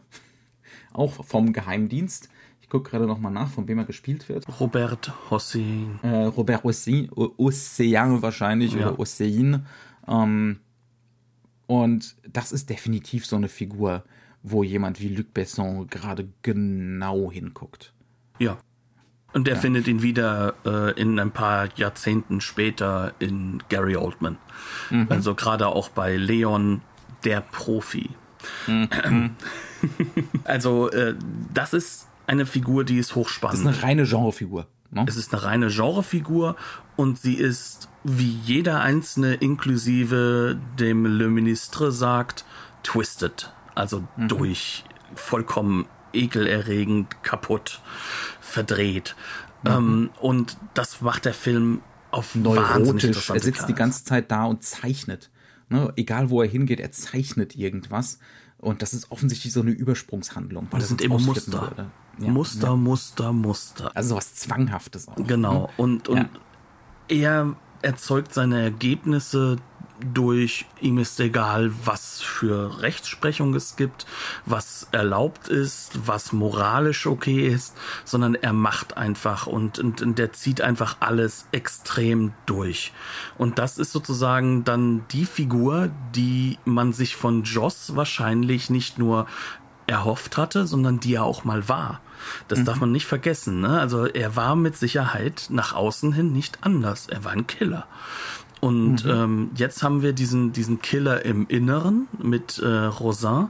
[0.96, 2.28] auch vom Geheimdienst.
[2.60, 4.44] Ich gucke gerade nochmal nach, von wem er gespielt wird.
[4.60, 6.00] Robert Hossein.
[6.02, 8.88] Äh, Robert Hossein, Ocean wahrscheinlich ja.
[8.88, 9.66] oder Hossein.
[10.08, 10.58] Ähm,
[11.66, 14.04] und das ist definitiv so eine Figur,
[14.42, 17.92] wo jemand wie Luc Besson gerade genau hinguckt.
[18.38, 18.58] Ja.
[19.32, 19.60] Und er ja.
[19.60, 24.38] findet ihn wieder äh, in ein paar Jahrzehnten später in Gary Oldman.
[24.90, 25.06] Mhm.
[25.10, 26.80] Also gerade auch bei Leon,
[27.24, 28.10] der Profi.
[28.66, 29.36] Mhm.
[30.44, 31.14] also, äh,
[31.52, 33.64] das ist eine Figur, die ist hochspannend.
[33.66, 34.66] Das ist eine reine Genrefigur.
[34.90, 35.04] Ne?
[35.08, 36.56] Es ist eine reine Genrefigur
[36.96, 42.44] und sie ist, wie jeder einzelne inklusive dem Le Ministre sagt,
[42.82, 43.52] twisted.
[43.74, 44.28] Also Mhm.
[44.28, 47.80] durch, vollkommen ekelerregend, kaputt,
[48.40, 49.14] verdreht.
[49.62, 49.70] Mhm.
[49.70, 53.30] Ähm, und das macht der Film auf neurotisch.
[53.30, 55.30] Er sitzt die ganze Zeit da und zeichnet.
[55.68, 55.92] Ne?
[55.96, 58.18] Egal wo er hingeht, er zeichnet irgendwas.
[58.58, 60.68] Und das ist offensichtlich so eine Übersprungshandlung.
[60.70, 61.90] weil Das sind sonst immer ausflippen Muster.
[62.18, 62.28] Ja.
[62.30, 63.90] Muster, Muster, Muster.
[63.94, 65.16] Also sowas Zwanghaftes auch.
[65.16, 65.70] Genau.
[65.76, 66.28] Und, und Ja.
[67.08, 69.56] er erzeugt seine Ergebnisse
[70.00, 74.06] durch, ihm ist egal, was für Rechtsprechung es gibt,
[74.44, 80.32] was erlaubt ist, was moralisch okay ist, sondern er macht einfach und, und, und der
[80.32, 82.92] zieht einfach alles extrem durch.
[83.38, 89.26] Und das ist sozusagen dann die Figur, die man sich von Joss wahrscheinlich nicht nur
[89.86, 92.00] erhofft hatte, sondern die er auch mal war.
[92.48, 93.60] Das darf man nicht vergessen.
[93.60, 93.78] Ne?
[93.80, 97.06] Also er war mit Sicherheit nach außen hin nicht anders.
[97.06, 97.86] Er war ein Killer.
[98.60, 103.48] Und ähm, jetzt haben wir diesen, diesen Killer im Inneren mit äh, Rosin.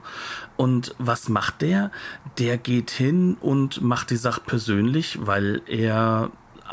[0.57, 1.91] Und was macht der?
[2.39, 6.31] Der geht hin und macht die Sache persönlich, weil er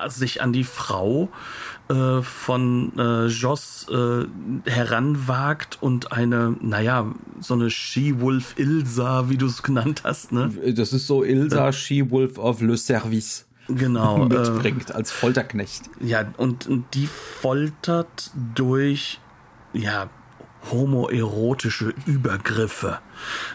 [0.08, 1.30] sich an die Frau
[1.90, 4.26] äh, von äh, Joss äh,
[4.70, 10.50] heranwagt und eine, naja, so eine She-Wolf Ilsa, wie du es genannt hast, ne?
[10.76, 14.26] Das ist so Ilsa She-Wolf of Le Service Genau.
[14.26, 15.90] äh, mitbringt als Folterknecht.
[16.00, 19.20] ja, und, und die foltert durch,
[19.74, 20.10] ja,
[20.72, 23.00] homoerotische Übergriffe,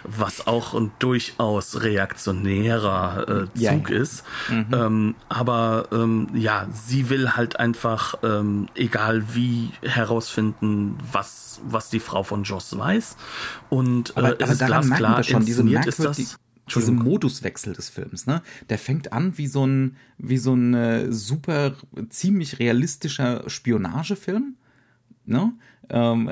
[0.04, 3.96] was auch ein durchaus reaktionärer äh, Ja, Zug ja.
[3.96, 4.24] ist.
[4.50, 12.00] Ähm, aber ähm, ja, sie will halt einfach, ähm, egal wie, herausfinden, was, was die
[12.00, 13.16] Frau von Joss weiß.
[13.70, 16.38] Und äh, Aber, es ist glasklar, schon, diese inszeniert ist das.
[16.68, 17.12] Diese Entschuldigung.
[17.12, 18.42] Moduswechsel des Films, ne?
[18.68, 21.76] Der fängt an wie so ein, wie so ein äh, super,
[22.08, 24.56] ziemlich realistischer Spionagefilm,
[25.24, 25.52] ne?
[25.90, 26.30] Ähm,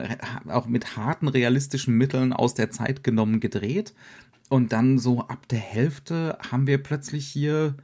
[0.48, 3.94] auch mit harten realistischen Mitteln aus der Zeit genommen gedreht.
[4.48, 7.74] Und dann so ab der Hälfte haben wir plötzlich hier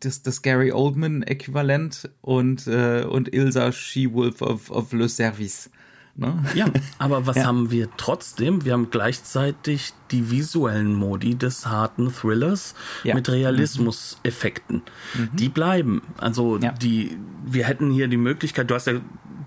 [0.00, 5.70] das, das Gary Oldman-Äquivalent und, äh, und Ilsa She-Wolf of, of Le Service.
[6.14, 6.44] Ne?
[6.54, 6.66] Ja,
[6.98, 7.44] aber was Ja.
[7.46, 8.64] haben wir trotzdem?
[8.64, 13.14] Wir haben gleichzeitig die visuellen Modi des harten Thrillers Ja.
[13.14, 14.82] mit Realismuseffekten.
[15.32, 16.02] Die bleiben.
[16.18, 16.72] Also Ja.
[16.72, 18.94] die, wir hätten hier die Möglichkeit, du hast ja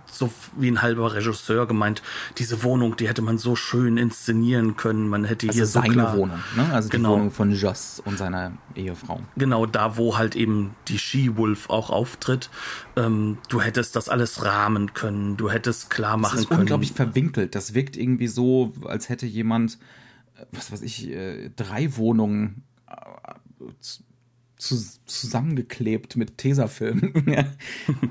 [0.08, 2.04] so wie ein halber Regisseur gemeint,
[2.38, 5.10] diese Wohnung, die hätte man so schön inszenieren können.
[5.10, 6.70] Man hätte Also hier so seine klar, Wohnung, ne?
[6.72, 7.14] Also die Genau.
[7.14, 9.20] Wohnung von Joss und seiner Ehefrau.
[9.36, 12.50] Genau da, wo halt eben die She-Wolf auch auftritt.
[12.96, 15.38] Ähm, du hättest das alles rahmen können.
[15.38, 16.55] Du hättest klar machen ist können.
[16.60, 17.56] Unglaublich verwinkelt.
[17.56, 19.78] Das wirkt irgendwie so, als hätte jemand,
[20.38, 24.04] äh, was weiß ich, äh, drei Wohnungen äh, zu,
[24.58, 27.14] zu- zusammengeklebt mit Tesafilm.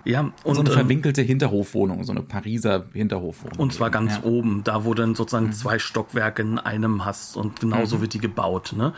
[0.04, 0.32] Ja.
[0.44, 3.58] Und so eine ähm, verwinkelte Hinterhofwohnung, so eine Pariser Hinterhofwohnung.
[3.58, 4.18] Und zwar ganz ja.
[4.18, 4.24] Mhm.
[4.24, 8.74] oben, da wo dann sozusagen zwei Stockwerke in einem hast und genauso wird die gebaut.
[8.76, 8.92] Ne?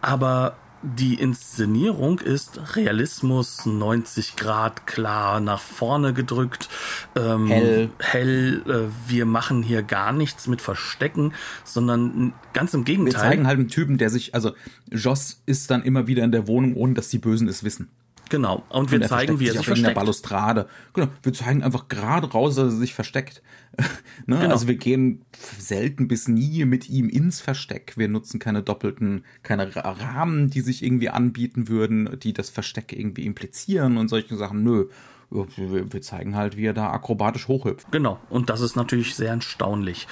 [0.00, 6.68] Aber die Inszenierung ist Realismus, 90 Grad klar nach vorne gedrückt,
[7.16, 7.90] ähm, Hell.
[7.98, 11.32] hell äh, wir machen hier gar nichts mit Verstecken,
[11.64, 13.20] sondern ganz im Wir Gegenteil.
[13.20, 14.52] zeigen halt einen Typen, der sich, also
[14.90, 17.88] Joss ist dann immer wieder in der Wohnung, ohne dass die Bösen es wissen.
[18.32, 18.64] Genau.
[18.70, 19.94] Und wir Und er zeigen, wie er sich sich versteckt.
[19.94, 20.66] Balustrade.
[20.94, 23.42] Genau, wir zeigen einfach gerade raus, dass er sich versteckt.
[24.26, 24.38] ne?
[24.40, 24.50] Genau.
[24.50, 25.22] Also wir gehen
[25.58, 27.92] selten bis nie mit ihm ins Versteck.
[27.96, 32.92] Wir nutzen keine doppelten, keine Ra- Rahmen, die sich irgendwie anbieten würden, die das Versteck
[32.92, 34.64] irgendwie implizieren und solche Sachen.
[34.64, 34.86] Nö.
[35.30, 37.90] Wir wir zeigen halt, wie er da akrobatisch hochhüpft.
[37.92, 40.06] Genau, und das ist natürlich sehr erstaunlich.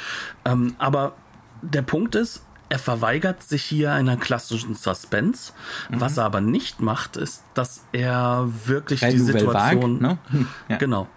[0.46, 1.14] Ähm, aber
[1.62, 5.52] der Punkt ist, er verweigert sich hier einer klassischen Suspense.
[5.90, 10.00] Was er aber nicht macht, ist, dass er wirklich Très die Nouvelle Situation.
[10.00, 10.46] Vague, ne?
[10.68, 10.76] Ja.
[10.76, 11.08] Genau.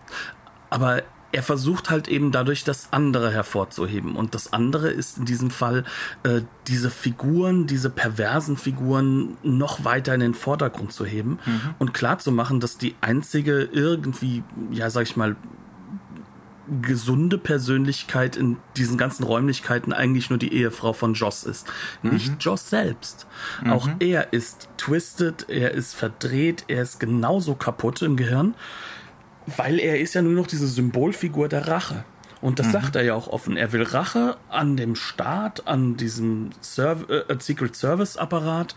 [0.71, 4.15] Aber er versucht halt eben dadurch das andere hervorzuheben.
[4.15, 5.83] Und das andere ist in diesem Fall,
[6.23, 11.39] äh, diese Figuren, diese perversen Figuren noch weiter in den Vordergrund zu heben
[11.79, 15.35] und klar zu machen, dass die einzige irgendwie, ja, sag ich mal,
[16.81, 21.67] gesunde Persönlichkeit in diesen ganzen Räumlichkeiten eigentlich nur die Ehefrau von Joss ist.
[22.01, 23.27] Nicht Joss selbst.
[23.67, 28.55] Auch er ist twisted, er ist verdreht, er ist genauso kaputt im Gehirn,
[29.57, 32.05] weil er ist ja nur noch diese Symbolfigur der Rache.
[32.43, 33.55] Und das sagt er ja auch offen.
[33.55, 38.75] Er will Rache an dem Staat, an diesem Serv äh, Secret Service Apparat.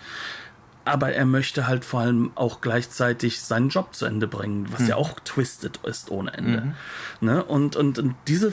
[0.86, 4.96] Aber er möchte halt vor allem auch gleichzeitig seinen Job zu Ende bringen, was ja
[4.96, 6.74] auch twisted ist ohne Ende.
[7.20, 7.44] Ne?
[7.44, 8.52] Und, und, und diese,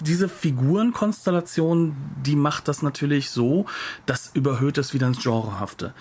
[0.00, 3.66] diese Figurenkonstellation, die macht das natürlich so,
[4.06, 5.92] das überhöht es wieder ins Genrehafte.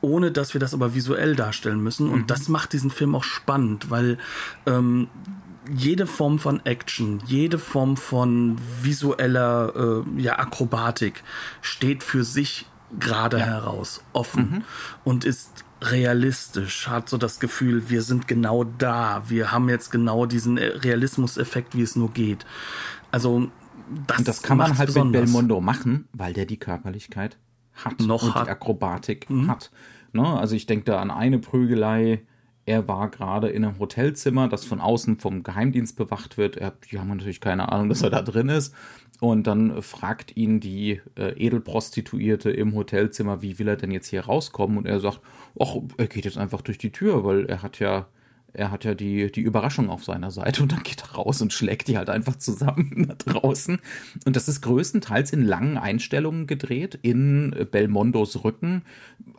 [0.00, 2.08] ohne dass wir das aber visuell darstellen müssen.
[2.10, 4.18] Und das macht diesen Film auch spannend, weil
[4.66, 5.08] ähm,
[5.72, 11.22] jede Form von Action, jede Form von visueller äh, ja, Akrobatik
[11.62, 12.66] steht für sich
[12.98, 13.44] gerade ja.
[13.44, 14.62] heraus, offen mhm.
[15.04, 20.26] und ist realistisch, hat so das Gefühl, wir sind genau da, wir haben jetzt genau
[20.26, 22.46] diesen Realismuseffekt, wie es nur geht.
[23.10, 23.48] Also
[24.06, 25.22] das, und das kann man halt besonders.
[25.22, 27.38] mit Belmondo machen, weil der die Körperlichkeit
[27.74, 28.46] hat Noch und hat.
[28.46, 29.48] die Akrobatik mhm.
[29.48, 29.70] hat.
[30.12, 30.26] Ne?
[30.26, 32.22] Also ich denke da an eine Prügelei,
[32.66, 36.56] er war gerade in einem Hotelzimmer, das von außen vom Geheimdienst bewacht wird.
[36.56, 38.74] Er, die haben natürlich keine Ahnung, dass er da drin ist.
[39.24, 44.26] Und dann fragt ihn die äh, Edelprostituierte im Hotelzimmer, wie will er denn jetzt hier
[44.26, 44.76] rauskommen?
[44.76, 45.22] Und er sagt,
[45.58, 48.06] ach, er geht jetzt einfach durch die Tür, weil er hat ja
[48.54, 51.52] er hat ja die, die Überraschung auf seiner Seite und dann geht er raus und
[51.52, 53.80] schlägt die halt einfach zusammen da draußen.
[54.24, 58.82] Und das ist größtenteils in langen Einstellungen gedreht, in Belmondos Rücken.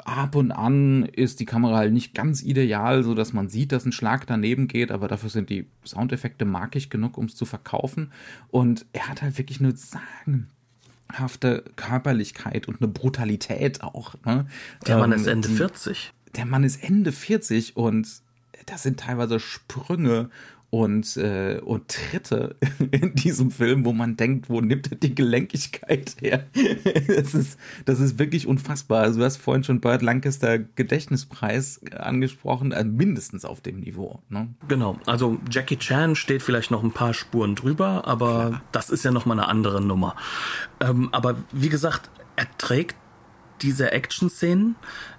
[0.04, 3.86] Ab und an ist die Kamera halt nicht ganz ideal, so dass man sieht, dass
[3.86, 8.12] ein Schlag daneben geht, aber dafür sind die Soundeffekte markig genug, um es zu verkaufen.
[8.50, 14.16] Und er hat halt wirklich eine sagenhafte Körperlichkeit und eine Brutalität auch.
[14.26, 14.46] Ne?
[14.86, 16.12] Der Mann ähm, ist Ende 40.
[16.36, 18.25] Der Mann ist Ende 40 und
[18.66, 20.30] das sind teilweise Sprünge
[20.70, 22.56] und, äh, und Tritte
[22.92, 26.46] in diesem Film, wo man denkt, wo nimmt er die Gelenkigkeit her?
[27.08, 29.04] das, ist, das ist wirklich unfassbar.
[29.04, 34.22] Also du hast vorhin schon Burt Lancaster Gedächtnispreis angesprochen, also mindestens auf dem Niveau.
[34.30, 34.50] Ne?
[34.68, 38.62] Genau, also Jackie Chan steht vielleicht noch ein paar Spuren drüber, aber Klar.
[38.72, 40.16] das ist ja nochmal eine andere Nummer.
[40.82, 42.98] Ähm, aber wie gesagt, er trägt
[43.62, 44.76] diese Action-Szenen,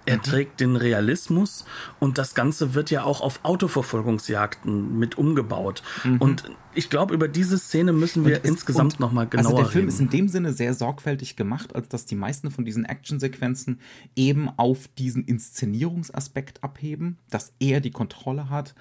[0.07, 0.22] er mhm.
[0.22, 1.64] trägt den Realismus
[1.98, 5.82] und das Ganze wird ja auch auf Autoverfolgungsjagden mit umgebaut.
[6.04, 6.18] Mhm.
[6.18, 6.44] Und
[6.74, 9.57] ich glaube, über diese Szene müssen wir und insgesamt nochmal genauer reden.
[9.57, 9.94] Also der Film reden.
[9.94, 13.80] ist in dem Sinne sehr sorgfältig gemacht, als dass die meisten von diesen Actionsequenzen
[14.14, 18.74] eben auf diesen Inszenierungsaspekt abheben, dass er die Kontrolle hat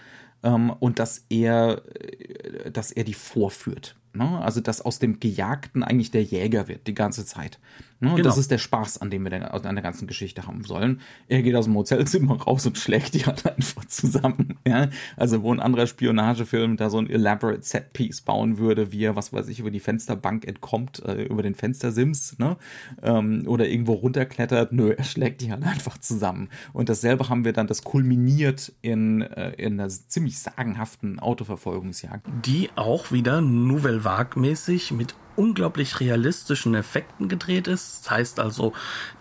[0.43, 3.95] ähm, und dass er, äh, dass er die vorführt.
[4.13, 4.39] Ne?
[4.39, 7.59] Also, dass aus dem Gejagten eigentlich der Jäger wird, die ganze Zeit.
[7.99, 8.09] Ne?
[8.09, 8.23] Genau.
[8.23, 10.99] Das ist der Spaß, an dem wir der, an der ganzen Geschichte haben sollen.
[11.27, 14.57] Er geht aus dem Hotelzimmer raus und schlägt die halt einfach zusammen.
[14.67, 14.89] Ja?
[15.15, 19.31] Also, wo ein anderer Spionagefilm da so ein elaborate Set-Piece bauen würde, wie er, was
[19.31, 22.57] weiß ich, über die Fensterbank entkommt, äh, über den Fenstersims, ne?
[23.01, 24.73] Ähm, oder irgendwo runterklettert.
[24.73, 26.49] Nö, er schlägt die halt einfach zusammen.
[26.73, 32.27] Und dasselbe haben wir dann, das kulminiert in, äh, in einer ziemlich sagenhaften Autoverfolgungsjagd.
[32.45, 38.05] Die auch wieder Nouvelle Vague-mäßig mit unglaublich realistischen Effekten gedreht ist.
[38.05, 38.73] Das heißt also,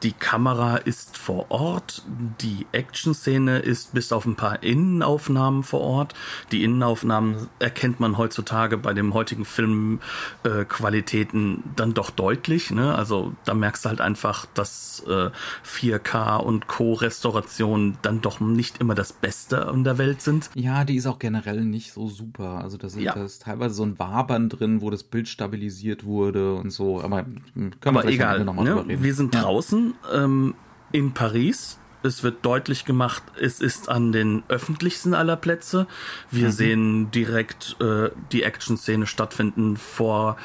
[0.03, 2.03] die Kamera ist vor Ort,
[2.41, 6.15] die Action-Szene ist bis auf ein paar Innenaufnahmen vor Ort.
[6.53, 12.71] Die Innenaufnahmen erkennt man heutzutage bei den heutigen Filmqualitäten äh, dann doch deutlich.
[12.71, 12.95] Ne?
[12.95, 15.31] Also da merkst du halt einfach, dass äh,
[15.65, 20.51] 4K und Co-Restauration dann doch nicht immer das Beste in der Welt sind.
[20.55, 22.61] Ja, die ist auch generell nicht so super.
[22.63, 23.13] Also da, ja.
[23.15, 27.03] ist teilweise so ein Wabern drin, wo das Bild stabilisiert wurde und so.
[27.03, 27.25] Aber
[27.81, 28.45] können wir egal.
[28.45, 28.77] Noch mal ne?
[28.77, 29.03] reden.
[29.03, 30.55] Wir sind draußen ähm,
[30.93, 35.87] in Paris es wird deutlich gemacht, es ist an den öffentlichsten aller Plätze.
[36.31, 36.53] Wir mhm.
[36.53, 40.37] sehen direkt äh, die Action-Szene stattfinden vor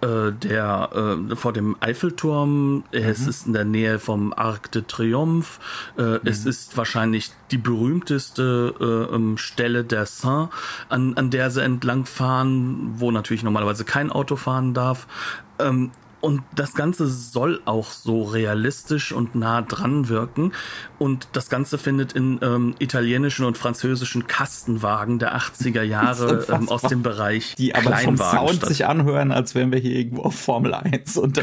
[0.00, 2.76] äh, der äh, vor dem Eiffelturm.
[2.76, 2.84] Mhm.
[2.92, 5.60] Es ist in der Nähe vom Arc de Triomphe.
[5.96, 6.20] Äh, mhm.
[6.24, 10.50] Es ist wahrscheinlich die berühmteste äh, ähm, Stelle der Seine,
[10.88, 15.06] an, an der sie entlang fahren, wo natürlich normalerweise kein Auto fahren darf.
[15.58, 15.90] Ähm,
[16.20, 20.52] und das Ganze soll auch so realistisch und nah dran wirken.
[20.98, 26.82] Und das Ganze findet in ähm, italienischen und französischen Kastenwagen der 80er Jahre ähm, aus
[26.82, 28.68] dem Bereich Die aber vom Sound statt.
[28.68, 31.38] sich anhören, als wären wir hier irgendwo auf Formel 1 unterwegs.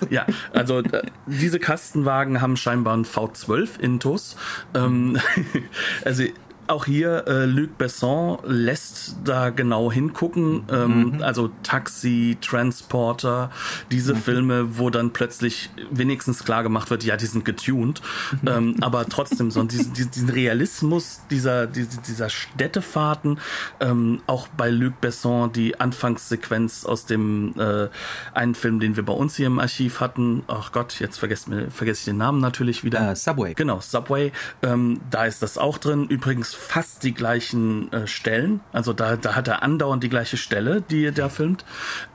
[0.00, 0.10] Genau.
[0.10, 4.36] Ja, also äh, diese Kastenwagen haben scheinbar einen V12 Intus.
[4.74, 5.18] Ähm,
[6.04, 6.24] also
[6.70, 10.64] auch hier äh, Luc Besson lässt da genau hingucken.
[10.70, 11.22] Ähm, mhm.
[11.22, 13.50] Also Taxi, Transporter,
[13.90, 14.18] diese mhm.
[14.18, 18.00] Filme, wo dann plötzlich wenigstens klar gemacht wird, ja, die sind getuned.
[18.42, 18.48] Mhm.
[18.48, 23.38] Ähm, aber trotzdem so diesen, diesen Realismus dieser, dieser Städtefahrten,
[23.80, 27.88] ähm, auch bei Luc Besson die Anfangssequenz aus dem äh,
[28.32, 30.44] einen Film, den wir bei uns hier im Archiv hatten.
[30.46, 33.10] Ach Gott, jetzt vergesse vergess ich den Namen natürlich wieder.
[33.10, 33.54] Uh, Subway.
[33.54, 34.32] Genau, Subway.
[34.62, 36.06] Ähm, da ist das auch drin.
[36.06, 38.60] Übrigens fast die gleichen äh, Stellen.
[38.72, 41.64] Also da, da hat er andauernd die gleiche Stelle, die er da filmt.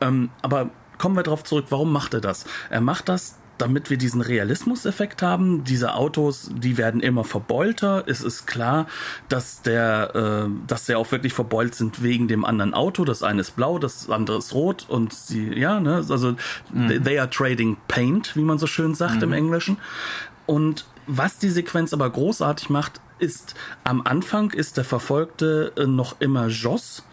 [0.02, 2.46] Ähm, aber kommen wir darauf zurück, warum macht er das?
[2.70, 5.64] Er macht das, damit wir diesen Realismuseffekt haben.
[5.64, 8.04] Diese Autos, die werden immer verbeulter.
[8.06, 8.88] Es ist klar,
[9.30, 13.06] dass der, äh, dass sie auch wirklich verbeult sind wegen dem anderen Auto.
[13.06, 16.36] Das eine ist blau, das andere ist rot und sie, ja, ne, also
[16.74, 17.04] mhm.
[17.04, 19.24] they are trading paint, wie man so schön sagt mhm.
[19.24, 19.78] im Englischen.
[20.46, 26.20] Und was die Sequenz aber großartig macht, ist, am Anfang ist der Verfolgte äh, noch
[26.20, 27.04] immer Joss.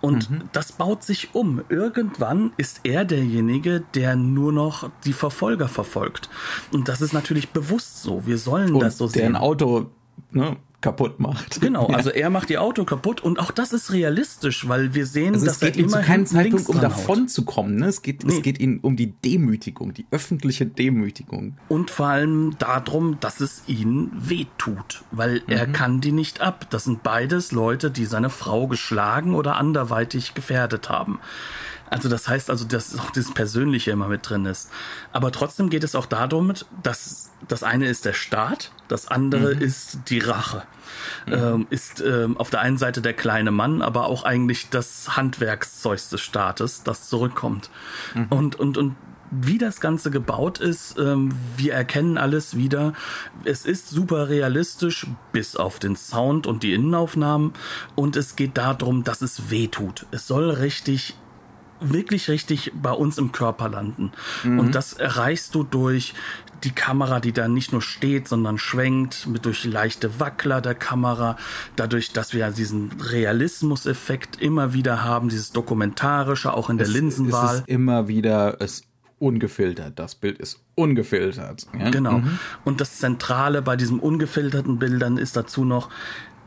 [0.00, 0.42] Und mhm.
[0.52, 1.62] das baut sich um.
[1.68, 6.30] Irgendwann ist er derjenige, der nur noch die Verfolger verfolgt.
[6.72, 8.26] Und das ist natürlich bewusst so.
[8.26, 9.36] Wir sollen Und das so der sehen.
[9.36, 9.90] ein Auto
[10.30, 11.60] ne, kaputt macht.
[11.60, 15.34] Genau, also er macht die Auto kaputt und auch das ist realistisch, weil wir sehen,
[15.34, 17.30] Also dass es geht er ihm zu immer keinem Zeitpunkt, um davon haut.
[17.30, 17.76] zu kommen.
[17.76, 17.86] Ne?
[17.86, 18.36] Es, geht, Nee.
[18.36, 21.56] es geht ihm um die Demütigung, die öffentliche Demütigung.
[21.68, 25.72] Und vor allem darum, dass es ihn wehtut, weil er Mhm.
[25.72, 26.66] kann die nicht ab.
[26.70, 31.20] Das sind beides Leute, die seine Frau geschlagen oder anderweitig gefährdet haben.
[31.90, 34.70] Also das heißt also, dass auch das Persönliche immer mit drin ist.
[35.12, 39.60] Aber trotzdem geht es auch darum, dass das eine ist der Staat, das andere Mhm.
[39.60, 40.62] ist die Rache.
[41.26, 46.00] Ähm, ist ähm, auf der einen Seite der kleine Mann, aber auch eigentlich das Handwerkszeug
[46.10, 47.70] des Staates, das zurückkommt.
[48.14, 48.26] Mhm.
[48.30, 48.96] Und, und, und
[49.32, 52.92] wie das Ganze gebaut ist, ähm, wir erkennen alles wieder.
[53.44, 57.52] Es ist super realistisch, bis auf den Sound und die Innenaufnahmen.
[57.94, 60.06] Und es geht darum, dass es weh tut.
[60.10, 61.14] Es soll richtig
[61.80, 64.12] wirklich richtig bei uns im Körper landen.
[64.44, 66.14] Und das erreichst du durch
[66.64, 71.36] die Kamera, die da nicht nur steht, sondern schwenkt, mit durch leichte Wackler der Kamera,
[71.76, 77.56] dadurch, dass wir diesen Realismuseffekt immer wieder haben, dieses Dokumentarische, auch in der Es Linsenwahl.
[77.56, 78.82] ist immer wieder es
[79.18, 79.98] ungefiltert.
[79.98, 81.66] Das Bild ist ungefiltert.
[81.78, 81.90] Ja?
[81.90, 82.22] Genau.
[82.64, 85.90] Und das Zentrale bei diesen ungefilterten Bildern ist dazu noch,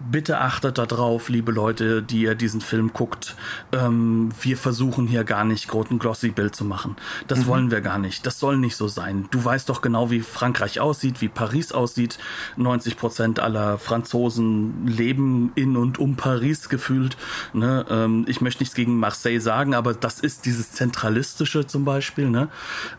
[0.10, 3.36] bitte achtet darauf, liebe Leute, die ihr diesen Film guckt.
[3.72, 6.95] Ähm, wir versuchen hier gar nicht groß ein Glossy-Bild zu machen.
[7.28, 8.26] Das wollen wir gar nicht.
[8.26, 9.28] Das soll nicht so sein.
[9.32, 12.20] Du weißt doch genau, wie Frankreich aussieht, wie Paris aussieht.
[12.58, 17.18] 90 Prozent aller Franzosen leben in und um Paris gefühlt.
[17.54, 17.86] Ne?
[17.89, 22.30] Ähm, ich möchte nichts gegen Marseille sagen, aber das ist dieses Zentralistische zum Beispiel.
[22.30, 22.49] Ne?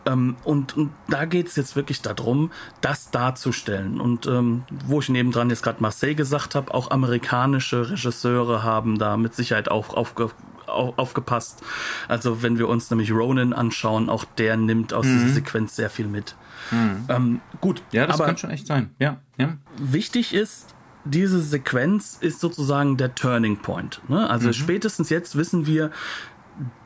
[0.06, 2.50] Ähm, und, und da geht es jetzt wirklich darum,
[2.80, 4.00] das darzustellen.
[4.00, 9.16] Und ähm, wo ich nebendran jetzt gerade Marseille gesagt habe, auch amerikanische Regisseure haben da
[9.16, 10.30] mit Sicherheit auch aufge
[10.66, 11.62] au- aufgepasst.
[12.08, 16.06] Also wenn wir uns nämlich Ronan anschauen, auch der nimmt aus dieser Sequenz sehr viel
[16.06, 16.36] mit.
[17.08, 18.90] Ähm, gut, Ja, das aber kann schon echt sein.
[18.98, 19.58] Ja, ja.
[19.76, 20.74] wichtig ist,
[21.04, 24.00] diese Sequenz ist sozusagen der Turning Point.
[24.08, 24.28] Ne?
[24.30, 25.90] Also spätestens jetzt wissen wir,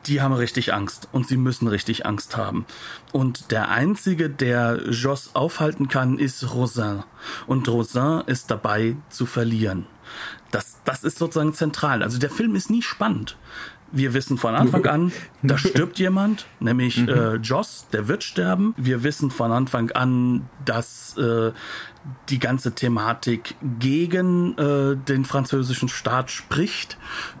[0.07, 2.65] die haben richtig Angst und sie müssen richtig Angst haben.
[3.13, 7.03] Und der einzige, der Joss aufhalten kann, ist Rosin.
[7.47, 9.85] Und Rosin ist dabei zu verlieren.
[10.51, 12.03] Das, das ist sozusagen zentral.
[12.03, 13.37] Also der Film ist nie spannend.
[13.91, 18.75] Wir wissen von Anfang an, da stirbt jemand, nämlich äh, Joss, der wird sterben.
[18.77, 21.51] Wir wissen von Anfang an, dass äh,
[22.29, 26.97] die ganze Thematik gegen äh, den französischen Staat spricht.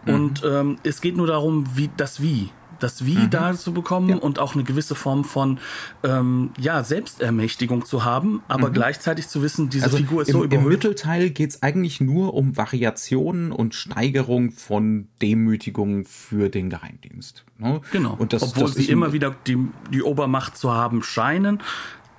[0.07, 2.49] Und ähm, es geht nur darum, wie das Wie.
[2.79, 5.59] Das Wie da zu bekommen und auch eine gewisse Form von
[6.03, 10.43] ähm, ja, Selbstermächtigung zu haben, aber gleichzeitig zu wissen, diese Also Figur ist im, so
[10.43, 10.69] im überhöht.
[10.69, 17.45] Mittelteil geht es eigentlich nur um Variationen und Steigerung von Demütigung für den Geheimdienst.
[17.57, 17.81] Ne?
[17.91, 18.15] Genau.
[18.17, 19.57] Und das, Obwohl das sie immer wieder die,
[19.91, 21.61] die Obermacht zu haben scheinen,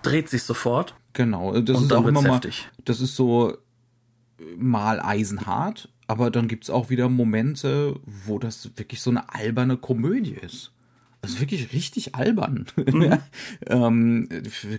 [0.02, 0.94] dreht sich sofort.
[1.12, 2.68] Genau, das Und ist auch immer wird's mal, heftig.
[2.84, 3.56] das ist so
[4.56, 7.94] mal eisenhart, aber dann gibt's auch wieder Momente,
[8.26, 10.72] wo das wirklich so eine alberne Komödie ist.
[11.22, 12.66] Ist wirklich richtig albern.
[12.74, 13.18] Mhm.
[13.68, 14.28] ähm,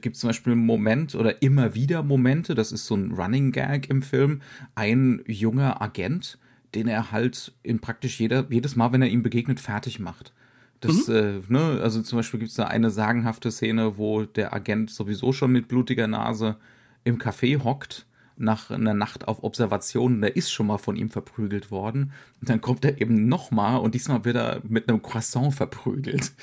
[0.02, 3.90] gibt zum Beispiel einen Moment oder immer wieder Momente, das ist so ein Running Gag
[3.90, 4.42] im Film,
[4.76, 6.38] ein junger Agent,
[6.76, 10.34] den er halt in praktisch jeder, jedes Mal, wenn er ihm begegnet, fertig macht.
[10.82, 15.32] Das, äh, ne, also zum Beispiel gibt's da eine sagenhafte Szene, wo der Agent sowieso
[15.32, 16.58] schon mit blutiger Nase
[17.06, 18.06] im Café hockt,
[18.42, 22.12] nach einer Nacht auf Observation, der ist schon mal von ihm verprügelt worden.
[22.42, 26.34] Und dann kommt er eben nochmal und diesmal wird er mit einem Croissant verprügelt.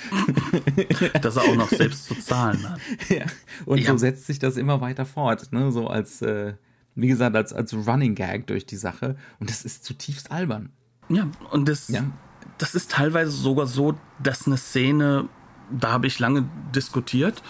[1.22, 2.80] dass er auch noch selbst zu zahlen hat.
[3.08, 3.24] ja.
[3.66, 3.90] Und Ja.
[3.92, 5.72] so setzt sich das immer weiter fort, ne?
[5.72, 6.54] So als, äh,
[6.94, 9.16] wie gesagt, als, als Running Gag durch die Sache.
[9.40, 10.70] Und das ist zutiefst albern.
[11.08, 12.04] Ja, und das, Ja.
[12.58, 15.28] das ist teilweise sogar so, dass eine Szene,
[15.70, 17.42] da habe ich lange diskutiert,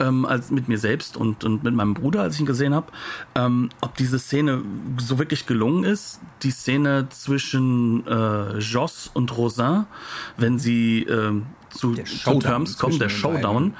[0.00, 2.92] ähm, als mit mir selbst und, und mit meinem Bruder, als ich ihn gesehen habe,
[3.34, 4.62] ähm, ob diese Szene
[4.98, 6.20] so wirklich gelungen ist.
[6.42, 9.86] Die Szene zwischen äh, Joss und Rosin,
[10.36, 13.74] wenn sie ähm, zu, zu Showdown Terms kommen, der Showdown,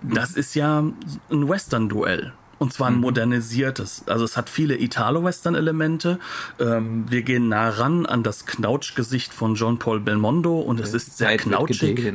[0.00, 0.14] beiden.
[0.14, 2.32] das ist ja ein Western-Duell.
[2.58, 4.04] Und zwar ein modernisiertes.
[4.06, 6.18] Also es hat viele Italo-Western-Elemente.
[6.58, 11.28] Ähm, wir gehen nah ran an das Knautschgesicht von Jean-Paul Belmondo und es ist sehr
[11.28, 12.12] Zeit knautschig.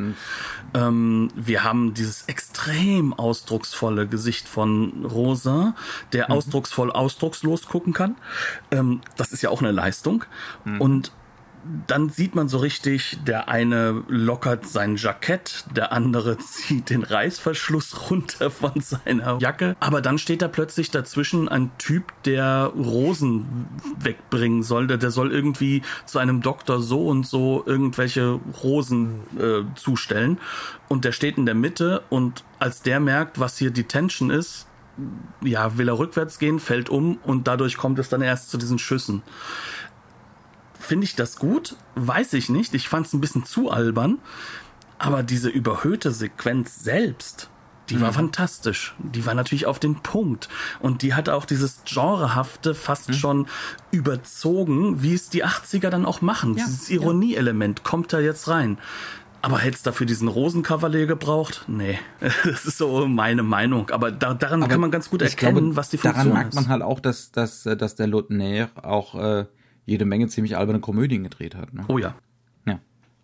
[0.73, 5.73] Ähm, wir haben dieses extrem ausdrucksvolle Gesicht von Rosin,
[6.13, 8.15] der ausdrucksvoll ausdruckslos gucken kann.
[8.71, 10.25] Ähm, das ist ja auch eine Leistung.
[10.79, 11.11] Und
[11.87, 18.09] dann sieht man so richtig, der eine lockert sein Jackett, der andere zieht den Reißverschluss
[18.09, 19.75] runter von seiner Jacke.
[19.79, 23.67] Aber dann steht da plötzlich dazwischen ein Typ, der Rosen
[23.99, 24.87] wegbringen soll.
[24.87, 30.39] Der, soll irgendwie zu einem Doktor so und so irgendwelche Rosen äh, zustellen.
[30.87, 34.67] Und der steht in der Mitte und als der merkt, was hier die Tension ist,
[35.41, 38.79] ja, will er rückwärts gehen, fällt um und dadurch kommt es dann erst zu diesen
[38.79, 39.23] Schüssen.
[40.81, 41.75] Finde ich das gut?
[41.95, 42.73] Weiß ich nicht.
[42.73, 44.19] Ich fand es ein bisschen zu albern.
[44.97, 47.49] Aber diese überhöhte Sequenz selbst,
[47.89, 48.15] die war mhm.
[48.15, 48.95] fantastisch.
[48.99, 50.49] Die war natürlich auf den Punkt.
[50.79, 53.13] Und die hat auch dieses Genrehafte fast mhm.
[53.13, 53.47] schon
[53.91, 56.57] überzogen, wie es die 80er dann auch machen.
[56.57, 57.83] Ja, Dieses Ironieelement ja.
[57.83, 58.77] kommt da jetzt rein.
[59.43, 61.65] Aber hätte es dafür diesen Rosenkavalier gebraucht?
[61.67, 63.89] Nee, das ist so meine Meinung.
[63.89, 66.29] Aber da, daran Aber kann man ganz gut erkennen, glaube, was die Funktion ist.
[66.29, 69.45] Daran merkt man halt auch, dass, dass, dass der Lautner auch äh,
[69.85, 71.73] jede Menge ziemlich alberne Komödien gedreht hat.
[71.73, 71.83] Ne?
[71.87, 72.15] Oh ja.
[72.65, 72.79] Ja.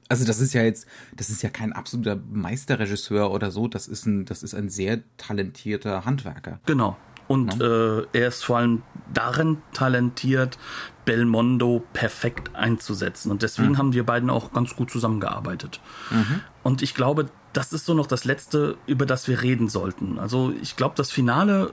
[0.10, 3.68] Also das ist ja jetzt, das ist ja kein absoluter Meisterregisseur oder so.
[3.68, 6.60] Das ist ein, das ist ein sehr talentierter Handwerker.
[6.66, 6.98] Genau.
[7.28, 8.00] Und ja.
[8.00, 8.84] äh, er ist vor allem
[9.14, 10.58] darin talentiert,
[11.06, 13.32] Belmondo perfekt einzusetzen.
[13.32, 13.78] Und deswegen mhm.
[13.78, 15.82] haben wir beiden auch ganz gut zusammengearbeitet.
[16.10, 16.42] Mhm.
[16.64, 20.20] Und ich glaube, das ist so noch das Letzte, über das wir reden sollten.
[20.20, 21.72] Also ich glaube, das Finale,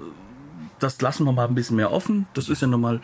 [0.85, 2.27] das lassen wir mal ein bisschen mehr offen.
[2.35, 3.01] Das ist ja nochmal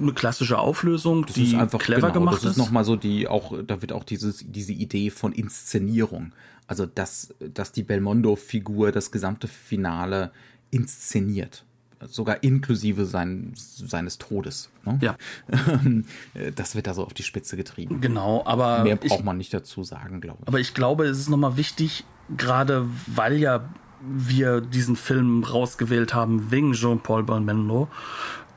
[0.00, 2.44] eine klassische Auflösung, das die einfach, clever genau, gemacht ist.
[2.44, 6.32] Das ist nochmal so die, auch, da wird auch dieses, diese Idee von Inszenierung.
[6.66, 10.32] Also, dass, dass die Belmondo-Figur das gesamte Finale
[10.70, 11.64] inszeniert
[12.08, 14.70] sogar inklusive sein, seines Todes.
[14.84, 14.98] Ne?
[15.00, 15.16] Ja.
[16.54, 18.00] Das wird da so auf die Spitze getrieben.
[18.02, 18.82] Genau, aber.
[18.84, 20.48] Mehr braucht ich, man nicht dazu sagen, glaube ich.
[20.48, 22.04] Aber ich glaube, es ist nochmal wichtig,
[22.36, 23.68] gerade weil ja
[24.00, 27.88] wir diesen Film rausgewählt haben wegen Jean-Paul Belmondo,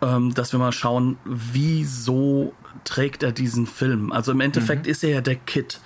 [0.02, 4.12] ähm, dass wir mal schauen, wieso trägt er diesen Film.
[4.12, 4.92] Also im Endeffekt mhm.
[4.92, 5.80] ist er ja der Kid.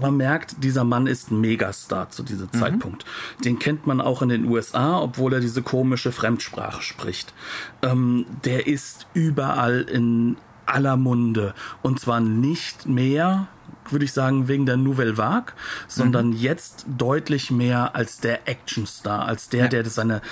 [0.00, 2.58] Man merkt, dieser Mann ist ein Megastar zu diesem mhm.
[2.58, 3.04] Zeitpunkt.
[3.44, 7.32] Den kennt man auch in den USA, obwohl er diese komische Fremdsprache spricht.
[7.82, 10.36] Ähm, der ist überall in
[10.66, 11.54] aller Munde.
[11.82, 13.48] Und zwar nicht mehr
[13.92, 15.54] würde ich sagen, wegen der Nouvelle Vague,
[15.88, 16.36] sondern mhm.
[16.36, 19.68] jetzt deutlich mehr als der Actionstar, als der, ja.
[19.68, 20.22] der seine,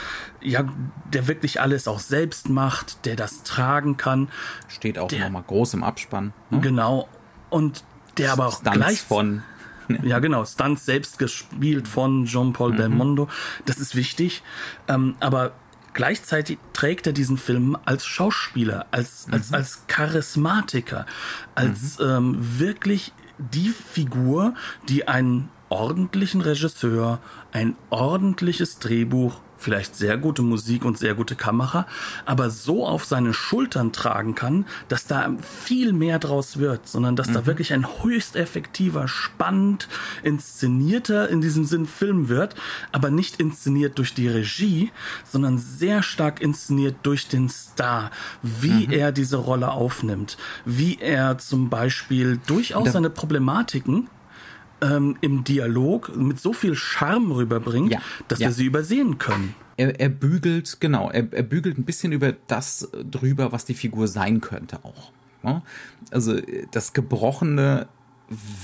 [0.40, 0.64] ja,
[1.12, 4.28] der wirklich alles auch selbst macht, der das tragen kann.
[4.68, 6.32] Steht auch nochmal groß im Abspann.
[6.50, 6.60] Ne?
[6.60, 7.08] Genau.
[7.50, 7.84] Und
[8.18, 9.42] der aber auch Stunts gleich von
[10.02, 10.44] ja, genau.
[10.44, 12.76] Stunts selbst gespielt von Jean-Paul mhm.
[12.76, 13.28] Belmondo.
[13.66, 14.42] Das ist wichtig.
[14.88, 15.52] Ähm, aber
[15.92, 19.34] gleichzeitig trägt er diesen Film als Schauspieler, als, mhm.
[19.34, 21.06] als, als Charismatiker,
[21.54, 22.06] als mhm.
[22.06, 24.54] ähm, wirklich die Figur,
[24.88, 27.20] die einen ordentlichen Regisseur,
[27.52, 31.86] ein ordentliches Drehbuch vielleicht sehr gute Musik und sehr gute Kamera,
[32.26, 37.28] aber so auf seine Schultern tragen kann, dass da viel mehr draus wird, sondern dass
[37.28, 37.32] mhm.
[37.32, 39.88] da wirklich ein höchst effektiver, spannend
[40.22, 42.54] inszenierter in diesem Sinn Film wird,
[42.92, 44.92] aber nicht inszeniert durch die Regie,
[45.24, 48.10] sondern sehr stark inszeniert durch den Star,
[48.42, 48.92] wie mhm.
[48.92, 50.36] er diese Rolle aufnimmt,
[50.66, 54.08] wie er zum Beispiel durchaus seine Problematiken
[54.80, 58.48] ähm, im Dialog mit so viel Charme rüberbringt, ja, dass ja.
[58.48, 59.54] wir sie übersehen können.
[59.76, 64.08] Er, er bügelt, genau, er, er bügelt ein bisschen über das drüber, was die Figur
[64.08, 65.10] sein könnte auch.
[65.42, 65.62] Ne?
[66.10, 67.88] Also das Gebrochene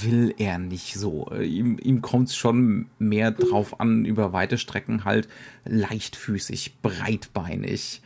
[0.01, 1.31] will er nicht so.
[1.33, 5.29] Ihm, ihm kommt es schon mehr drauf an, über weite Strecken halt
[5.65, 8.03] leichtfüßig, breitbeinig,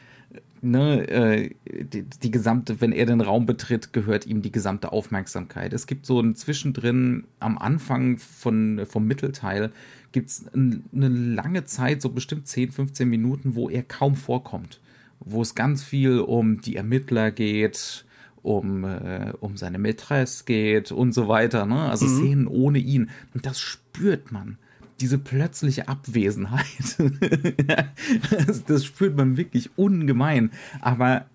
[0.65, 5.73] ne, äh, die, die, gesamte, wenn er den Raum betritt, gehört ihm die gesamte Aufmerksamkeit.
[5.73, 9.71] Es gibt so ein Zwischendrin am Anfang von, vom Mittelteil
[10.13, 14.81] gibt es eine lange Zeit, so bestimmt 10, 15 Minuten, wo er kaum vorkommt.
[15.19, 18.05] Wo es ganz viel um die Ermittler geht,
[18.43, 21.67] um, äh, um seine Mätresse geht und so weiter.
[21.67, 21.91] Ne?
[21.91, 22.19] Also mhm.
[22.19, 23.11] Szenen ohne ihn.
[23.35, 24.59] Und das spürt man
[25.01, 26.97] diese plötzliche Abwesenheit,
[28.47, 30.53] das, das, spürt man wirklich ungemein.
[30.81, 31.27] Aber,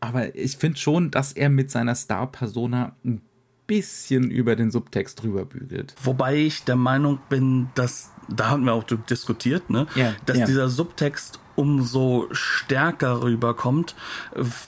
[0.00, 3.20] aber ich finde schon, dass er mit seiner Star-Persona ein
[3.66, 5.94] bisschen über den Subtext drüber bügelt.
[6.02, 10.46] Wobei ich der Meinung bin, dass, da haben wir auch diskutiert, ne, ja, dass ja.
[10.46, 13.94] dieser Subtext umso stärker rüberkommt,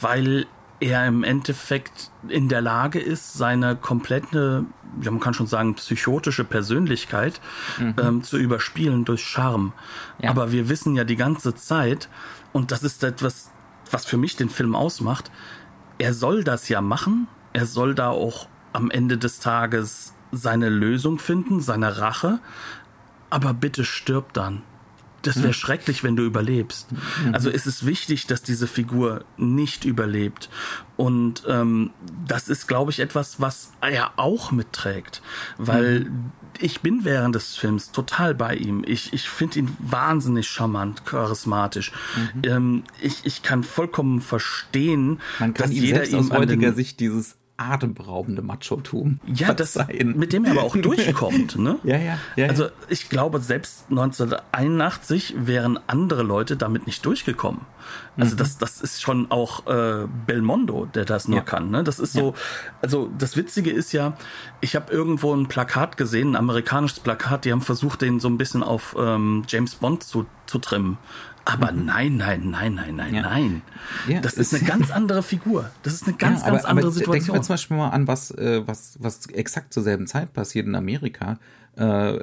[0.01, 0.47] weil
[0.81, 4.65] er im Endeffekt in der Lage ist, seine komplette,
[5.01, 7.41] ja, man kann schon sagen, psychotische Persönlichkeit
[7.79, 7.95] mhm.
[8.01, 9.73] ähm, zu überspielen durch Charme.
[10.19, 10.31] Ja.
[10.31, 12.09] Aber wir wissen ja die ganze Zeit,
[12.53, 13.51] und das ist etwas,
[13.91, 15.31] was für mich den Film ausmacht,
[15.99, 21.19] er soll das ja machen, er soll da auch am Ende des Tages seine Lösung
[21.19, 22.41] finden, seine Rache,
[23.31, 24.63] aber bitte stirb dann.
[25.27, 26.93] Das wäre schrecklich, wenn du überlebst.
[26.93, 27.35] Mhm.
[27.35, 30.49] Also es ist wichtig, dass diese Figur nicht überlebt.
[30.97, 31.91] Und ähm,
[32.27, 35.21] das ist, glaube ich, etwas, was er auch mitträgt.
[35.59, 36.31] Weil Mhm.
[36.59, 38.83] ich bin während des Films total bei ihm.
[38.87, 41.93] Ich, ich finde ihn wahnsinnig charmant, charismatisch.
[42.43, 45.19] Ähm, ich, ich kann vollkommen verstehen, Mhm.
[45.39, 49.79] Man kann dass ihm jeder selbst ihm aus heutiger Sicht dieses atemberaubende Machotum ja, das,
[50.03, 51.79] mit dem er aber auch durchkommt, ne?
[51.85, 57.63] Ja, ja, ja, Also ich glaube, selbst 1981 wären andere Leute damit nicht durchgekommen.
[58.19, 61.45] Also das, das ist schon auch äh, Belmondo, der das nur Ja.
[61.45, 61.71] kann.
[61.71, 61.85] Ne?
[61.85, 62.35] Das ist so,
[62.81, 64.17] also das Witzige ist ja,
[64.61, 68.39] ich habe irgendwo ein Plakat gesehen, ein amerikanisches Plakat, die haben versucht, den so ein
[68.39, 70.97] bisschen auf ähm, James Bond zu, zu trimmen.
[71.45, 73.23] Aber nein, nein, nein, nein, nein, Ja.
[73.23, 73.63] nein.
[74.09, 75.71] Ja, das ist eine ganz andere Figur.
[75.85, 77.37] Das ist eine ganz, ganz andere Denken Situation.
[77.37, 80.75] wir zum Beispiel mal an, was, äh, was, was exakt zur selben Zeit passiert in
[80.75, 81.39] Amerika.
[81.77, 82.19] Äh,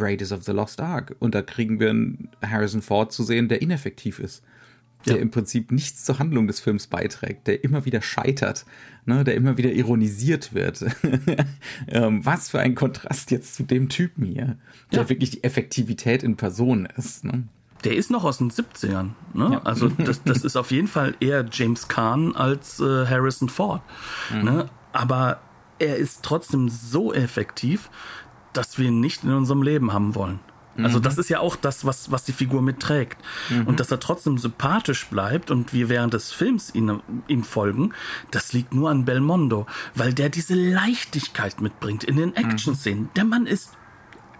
[0.00, 1.14] Raiders of the Lost Ark.
[1.18, 4.42] Und da kriegen wir einen Harrison Ford zu sehen, der ineffektiv ist.
[5.06, 5.22] Der Ja.
[5.22, 8.66] im Prinzip nichts zur Handlung des Films beiträgt, der immer wieder scheitert,
[9.06, 10.84] ne, der immer wieder ironisiert wird.
[11.88, 14.56] ähm, was für ein Kontrast jetzt zu dem Typen hier,
[14.92, 15.08] der Ja.
[15.08, 17.24] wirklich die Effektivität in Person ist.
[17.24, 17.44] Ne?
[17.84, 19.10] Der ist noch aus den 70ern.
[19.34, 19.50] Ne?
[19.52, 19.62] Ja.
[19.62, 23.82] Also das, das ist auf jeden Fall eher James Caan als äh, Harrison Ford.
[24.42, 24.68] Ne?
[24.92, 25.40] Aber
[25.78, 27.88] er ist trotzdem so effektiv,
[28.52, 30.40] dass wir ihn nicht in unserem Leben haben wollen.
[30.84, 33.18] Also das ist ja auch das, was, was die Figur mitträgt.
[33.66, 37.92] Und dass er trotzdem sympathisch bleibt und wir während des Films ihn, ihm folgen,
[38.30, 43.10] das liegt nur an Belmondo, weil der diese Leichtigkeit mitbringt in den Action-Szenen.
[43.16, 43.72] Der Mann ist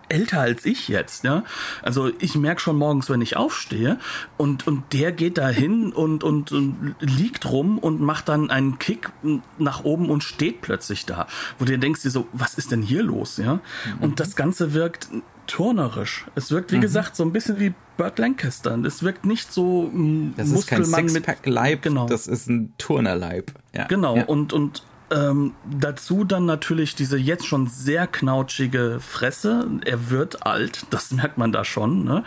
[0.09, 1.45] älter als ich jetzt, ja.
[1.83, 3.99] Also ich merke schon morgens, wenn ich aufstehe
[4.37, 8.79] und, und der geht da hin und, und, und liegt rum und macht dann einen
[8.79, 9.11] Kick
[9.59, 11.27] nach oben und steht plötzlich da.
[11.59, 13.61] Wo du dir denkst dir so, was ist denn hier los, ja?
[14.01, 15.09] Und das Ganze wirkt
[15.49, 16.27] turnerisch.
[16.37, 18.79] Es wirkt, wie gesagt, so ein bisschen wie Burt Lancaster.
[18.85, 22.07] Es wirkt nicht so ein Das ist kein Muskelmann mit Sixpack-Leib, Genau.
[22.07, 23.53] das ist ein Turnerleib.
[23.75, 23.87] Ja.
[23.89, 24.25] Genau, Ja.
[24.27, 29.67] und, und ähm, dazu dann natürlich diese jetzt schon sehr knautschige Fresse.
[29.87, 32.25] Er wird alt, das merkt man da schon, ne?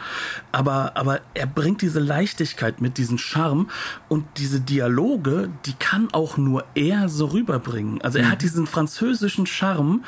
[0.52, 3.70] Aber, aber er bringt diese Leichtigkeit mit, diesen Charme
[4.10, 8.02] und diese Dialoge, die kann auch nur er so rüberbringen.
[8.02, 10.04] Also er hat diesen französischen Charme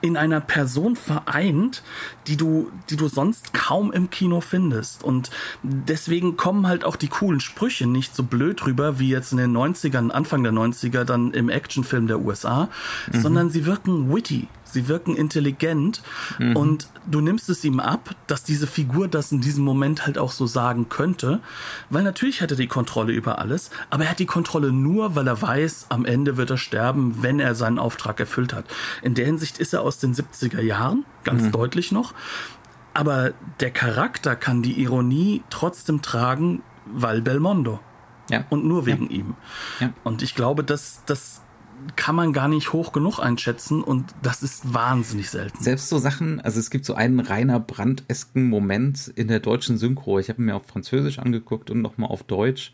[0.00, 1.82] in einer Person vereint,
[2.26, 5.02] die du, die du sonst kaum im Kino findest.
[5.02, 5.30] Und
[5.62, 9.56] deswegen kommen halt auch die coolen Sprüche nicht so blöd rüber, wie jetzt in den
[9.56, 12.68] 90ern, Anfang der 90er, dann im Actionfilm der USA,
[13.12, 14.48] sondern sie wirken witty.
[14.76, 16.02] Sie wirken intelligent
[16.54, 20.32] und du nimmst es ihm ab, dass diese Figur das in diesem Moment halt auch
[20.32, 21.40] so sagen könnte,
[21.88, 25.26] weil natürlich hat er die Kontrolle über alles, aber er hat die Kontrolle nur, weil
[25.28, 28.66] er weiß, am Ende wird er sterben, wenn er seinen Auftrag erfüllt hat.
[29.00, 32.12] In der Hinsicht ist er aus den 70er Jahren, ganz deutlich noch,
[32.92, 37.80] aber der Charakter kann die Ironie trotzdem tragen, weil Belmondo.
[38.28, 38.44] Ja.
[38.50, 39.36] Und nur wegen ihm.
[39.80, 39.94] Ja.
[40.04, 41.40] Und ich glaube, das, das
[41.96, 45.62] kann man gar nicht hoch genug einschätzen und das ist wahnsinnig selten.
[45.62, 50.18] Selbst so Sachen, also es gibt so einen reiner brandesken Moment in der deutschen Synchro.
[50.18, 52.72] Ich habe mir auf Französisch angeguckt und nochmal auf Deutsch,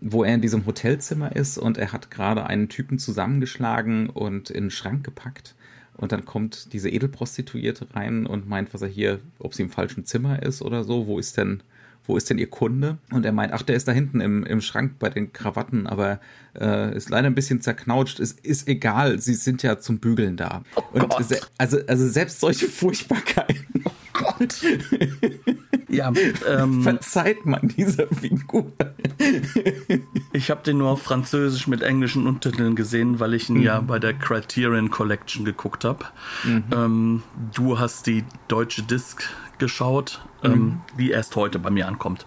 [0.00, 4.64] wo er in diesem Hotelzimmer ist und er hat gerade einen Typen zusammengeschlagen und in
[4.64, 5.54] den Schrank gepackt.
[5.96, 10.06] Und dann kommt diese Edelprostituierte rein und meint, was er hier, ob sie im falschen
[10.06, 11.08] Zimmer ist oder so.
[11.08, 11.62] Wo ist denn,
[12.08, 12.98] wo ist denn ihr Kunde?
[13.12, 16.20] Und er meint, ach, der ist da hinten im, im Schrank bei den Krawatten, aber
[16.58, 18.18] äh, ist leider ein bisschen zerknautscht.
[18.18, 20.62] Es ist egal, sie sind ja zum Bügeln da.
[20.92, 21.24] und Gott.
[21.24, 23.84] se also, also selbst solche Furchtbarkeiten
[24.14, 24.62] Gott.
[25.88, 26.10] ja,
[26.48, 28.72] ähm, verzeiht man dieser Figur.
[30.32, 33.98] ich habe den nur auf Französisch mit englischen Untertiteln gesehen, weil ich ihn ja bei
[33.98, 36.06] der Criterion Collection geguckt habe.
[36.72, 37.22] Ähm,
[37.54, 39.24] du hast die deutsche Disc
[39.58, 42.24] geschaut, ähm, die erst heute bei mir ankommt.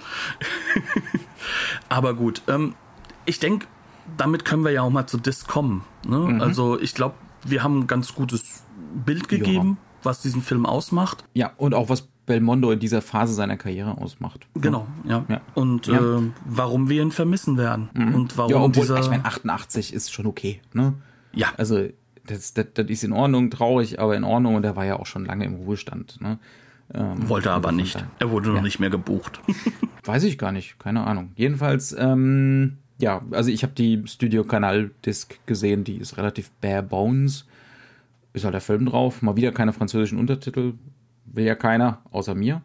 [1.90, 2.76] Aber gut, ähm,
[3.26, 3.68] ich denke,
[4.18, 5.84] damit können wir ja auch mal zu Disc kommen.
[6.08, 6.40] Ne?
[6.42, 8.64] Also ich glaube, wir haben ein ganz gutes
[9.06, 11.24] Bild gegeben, was diesen Film ausmacht.
[11.34, 14.48] Ja, und auch was Belmondo in dieser Phase seiner Karriere ausmacht.
[14.56, 15.26] Genau, ja.
[15.28, 15.42] Ja.
[15.54, 16.18] Und Ja.
[16.18, 17.90] Äh, warum wir ihn vermissen werden.
[17.96, 19.00] Und warum Ja, obwohl, dieser.
[19.00, 20.94] ich meine, 88 ist schon okay, ne?
[21.34, 21.88] ja, Also,
[22.28, 25.08] das, das, das ist in Ordnung, traurig, aber in Ordnung und er war ja auch
[25.08, 26.38] schon lange im Ruhestand, ne?
[26.94, 28.04] Ähm, wollte er aber nicht.
[28.20, 28.62] Er wurde noch Ja.
[28.62, 29.40] nicht mehr gebucht.
[30.04, 31.32] Weiß ich gar nicht, keine Ahnung.
[31.36, 36.84] Jedenfalls, ähm, ja, also ich habe die Studio Kanal Disc gesehen, die ist relativ bare
[36.84, 37.46] bones.
[38.34, 40.74] Ist halt der Film drauf, mal wieder keine französischen Untertitel,
[41.26, 42.62] will ja keiner, außer mir.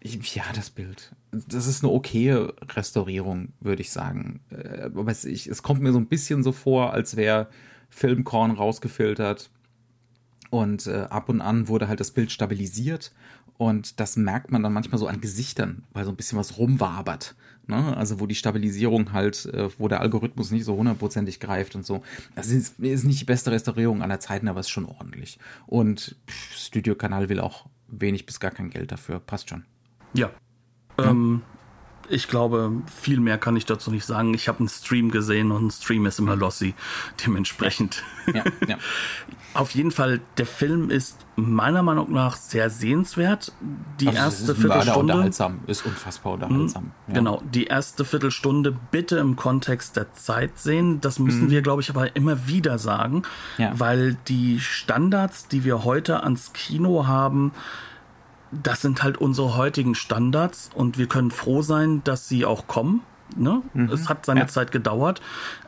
[0.00, 1.14] Ich, ja, das Bild.
[1.32, 4.40] Das ist eine okaye Restaurierung, würde ich sagen.
[4.50, 7.48] Äh, Aber es, ich, es kommt mir so ein bisschen so vor, als wäre
[7.90, 9.50] Filmkorn rausgefiltert
[10.50, 13.12] Und äh, ab und an wurde halt das Bild stabilisiert.
[13.60, 17.34] Und das merkt man dann manchmal so an Gesichtern, weil so ein bisschen was rumwabert.
[17.66, 17.94] Ne?
[17.94, 22.02] Also wo die Stabilisierung halt, äh, wo der Algorithmus nicht so hundertprozentig greift und so.
[22.34, 25.38] Das ist, ist nicht die beste Restaurierung aller Zeiten, aber es ist schon ordentlich.
[25.66, 29.20] Und Studio Kanal will auch wenig bis gar kein Geld dafür.
[29.20, 29.66] Passt schon.
[30.14, 30.30] Ja.
[30.98, 31.10] ja.
[31.10, 31.42] Ähm,
[32.10, 34.34] ich glaube, viel mehr kann ich dazu nicht sagen.
[34.34, 36.74] Ich habe einen Stream gesehen und ein Stream ist immer lossy.
[37.24, 38.02] Dementsprechend.
[38.32, 38.76] Ja, ja.
[39.54, 43.52] Auf jeden Fall, der Film ist meiner Meinung nach sehr sehenswert.
[43.98, 45.12] Die also erste ist Viertelstunde.
[45.12, 46.84] Unterhaltsam, ist unfassbar unterhaltsam.
[46.84, 47.14] Mhm, ja.
[47.14, 51.00] Genau, die erste Viertelstunde bitte im Kontext der Zeit sehen.
[51.00, 51.50] Das müssen mhm.
[51.50, 53.22] wir, glaube ich, aber immer wieder sagen,
[53.72, 57.52] weil die Standards, die wir heute ans Kino haben,
[58.50, 63.02] das sind halt unsere heutigen Standards und wir können froh sein, dass sie auch kommen.
[63.36, 63.62] Ne?
[63.74, 63.90] Mhm.
[63.90, 64.46] Es hat seine ja.
[64.48, 65.20] Zeit gedauert,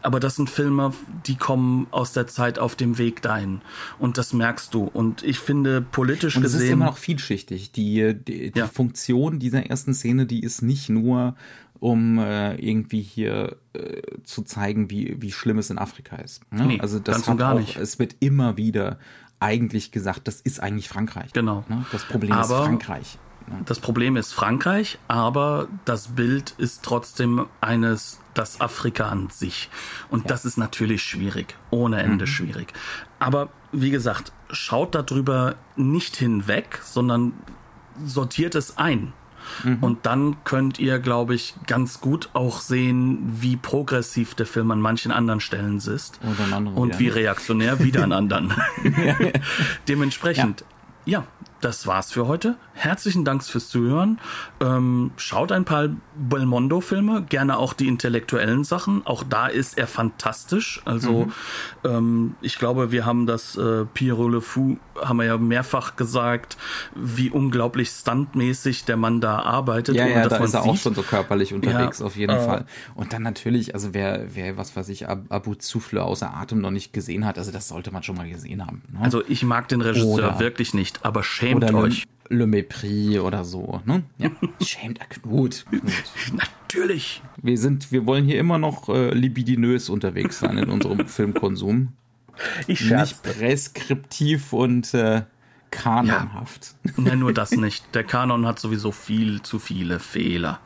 [0.03, 0.93] aber das sind Filme,
[1.27, 3.61] die kommen aus der Zeit auf dem Weg dahin.
[4.01, 4.83] Und das merkst du.
[4.83, 6.59] Und ich finde, politisch und gesehen.
[6.59, 7.71] Es ist immer noch vielschichtig.
[7.71, 8.67] Die, die, die ja.
[8.67, 11.37] Funktion dieser ersten Szene, die ist nicht nur,
[11.79, 16.43] um äh, irgendwie hier äh, zu zeigen, wie, wie schlimm es in Afrika ist.
[16.53, 16.67] Ne?
[16.67, 17.77] Nee, also das ganz gar auch, nicht.
[17.77, 18.99] Es wird immer wieder
[19.43, 21.33] eigentlich gesagt, das ist eigentlich Frankreich.
[21.33, 21.65] Genau.
[21.69, 21.85] Ne?
[21.93, 23.19] Das Problem aber ist Frankreich.
[23.49, 23.61] Ne?
[23.67, 29.69] Das Problem ist Frankreich, aber das Bild ist trotzdem eines, das Afrika an sich.
[30.11, 30.29] Und ja.
[30.29, 32.31] das ist natürlich schwierig, ohne Ende mhm.
[32.31, 32.73] schwierig.
[33.19, 37.33] Aber wie gesagt, schaut darüber nicht hinweg, sondern
[38.05, 39.13] sortiert es ein.
[39.65, 39.79] Mhm.
[39.81, 44.81] Und dann könnt ihr, glaube ich, ganz gut auch sehen, wie progressiv der Film an
[44.81, 46.21] manchen anderen Stellen ist.
[46.75, 48.53] Und wie reaktionär wieder an anderen.
[49.89, 50.65] Dementsprechend,
[51.05, 51.21] ja.
[51.21, 51.27] ja,
[51.65, 52.57] das war's für heute.
[52.75, 54.19] Herzlichen Dank fürs Zuhören.
[54.61, 59.07] Ähm, schaut ein paar Belmondo-Filme, gerne auch die intellektuellen Sachen.
[59.07, 60.83] Auch da ist er fantastisch.
[60.85, 61.33] Also mhm.
[61.85, 66.57] ähm, ich glaube, wir haben das äh, Pierrot Le Fou, haben wir ja mehrfach gesagt,
[66.95, 69.95] wie unglaublich stuntmäßig der Mann da arbeitet.
[69.95, 70.71] Ja, ja, da ist er sieht.
[70.71, 72.67] auch schon so körperlich unterwegs, ja, auf jeden äh, Fall.
[72.95, 76.93] Und dann natürlich, also wer, wer was weiß ich, Abu Zufle außer Atem noch nicht
[76.93, 78.83] gesehen hat, also das sollte man schon mal gesehen haben.
[78.93, 79.01] Ne?
[79.01, 81.23] Also ich mag den Regisseur Oder wirklich nicht, aber
[81.61, 82.07] schämt Schämt euch.
[82.29, 84.03] Le, Le Mépris oder so, ne?
[84.19, 84.31] Ja.
[84.65, 85.65] Schämt er Knut.
[86.33, 87.23] Natürlich.
[87.43, 91.93] Wir sind, wir wollen hier immer noch äh, libidinös unterwegs sein in unserem Filmkonsum.
[92.67, 93.11] Ich scherz.
[93.11, 95.23] Nicht preskriptiv und äh,
[95.73, 96.75] kanonhaft.
[96.85, 96.93] Ja.
[96.97, 97.95] Nein, nur das nicht.
[97.95, 100.61] Der Kanon hat sowieso viel zu viele Fehler.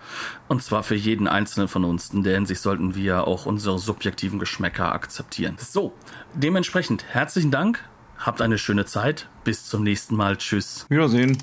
[0.49, 2.11] Und zwar für jeden einzelnen von uns.
[2.11, 5.57] In der Hinsicht sollten wir auch unsere subjektiven Geschmäcker akzeptieren.
[5.59, 5.95] So,
[6.35, 7.83] dementsprechend herzlichen Dank
[8.19, 9.29] Habt eine schöne Zeit.
[9.45, 10.37] Bis zum nächsten Mal.
[10.37, 10.87] Tschüss.
[10.89, 11.39] Wiedersehen.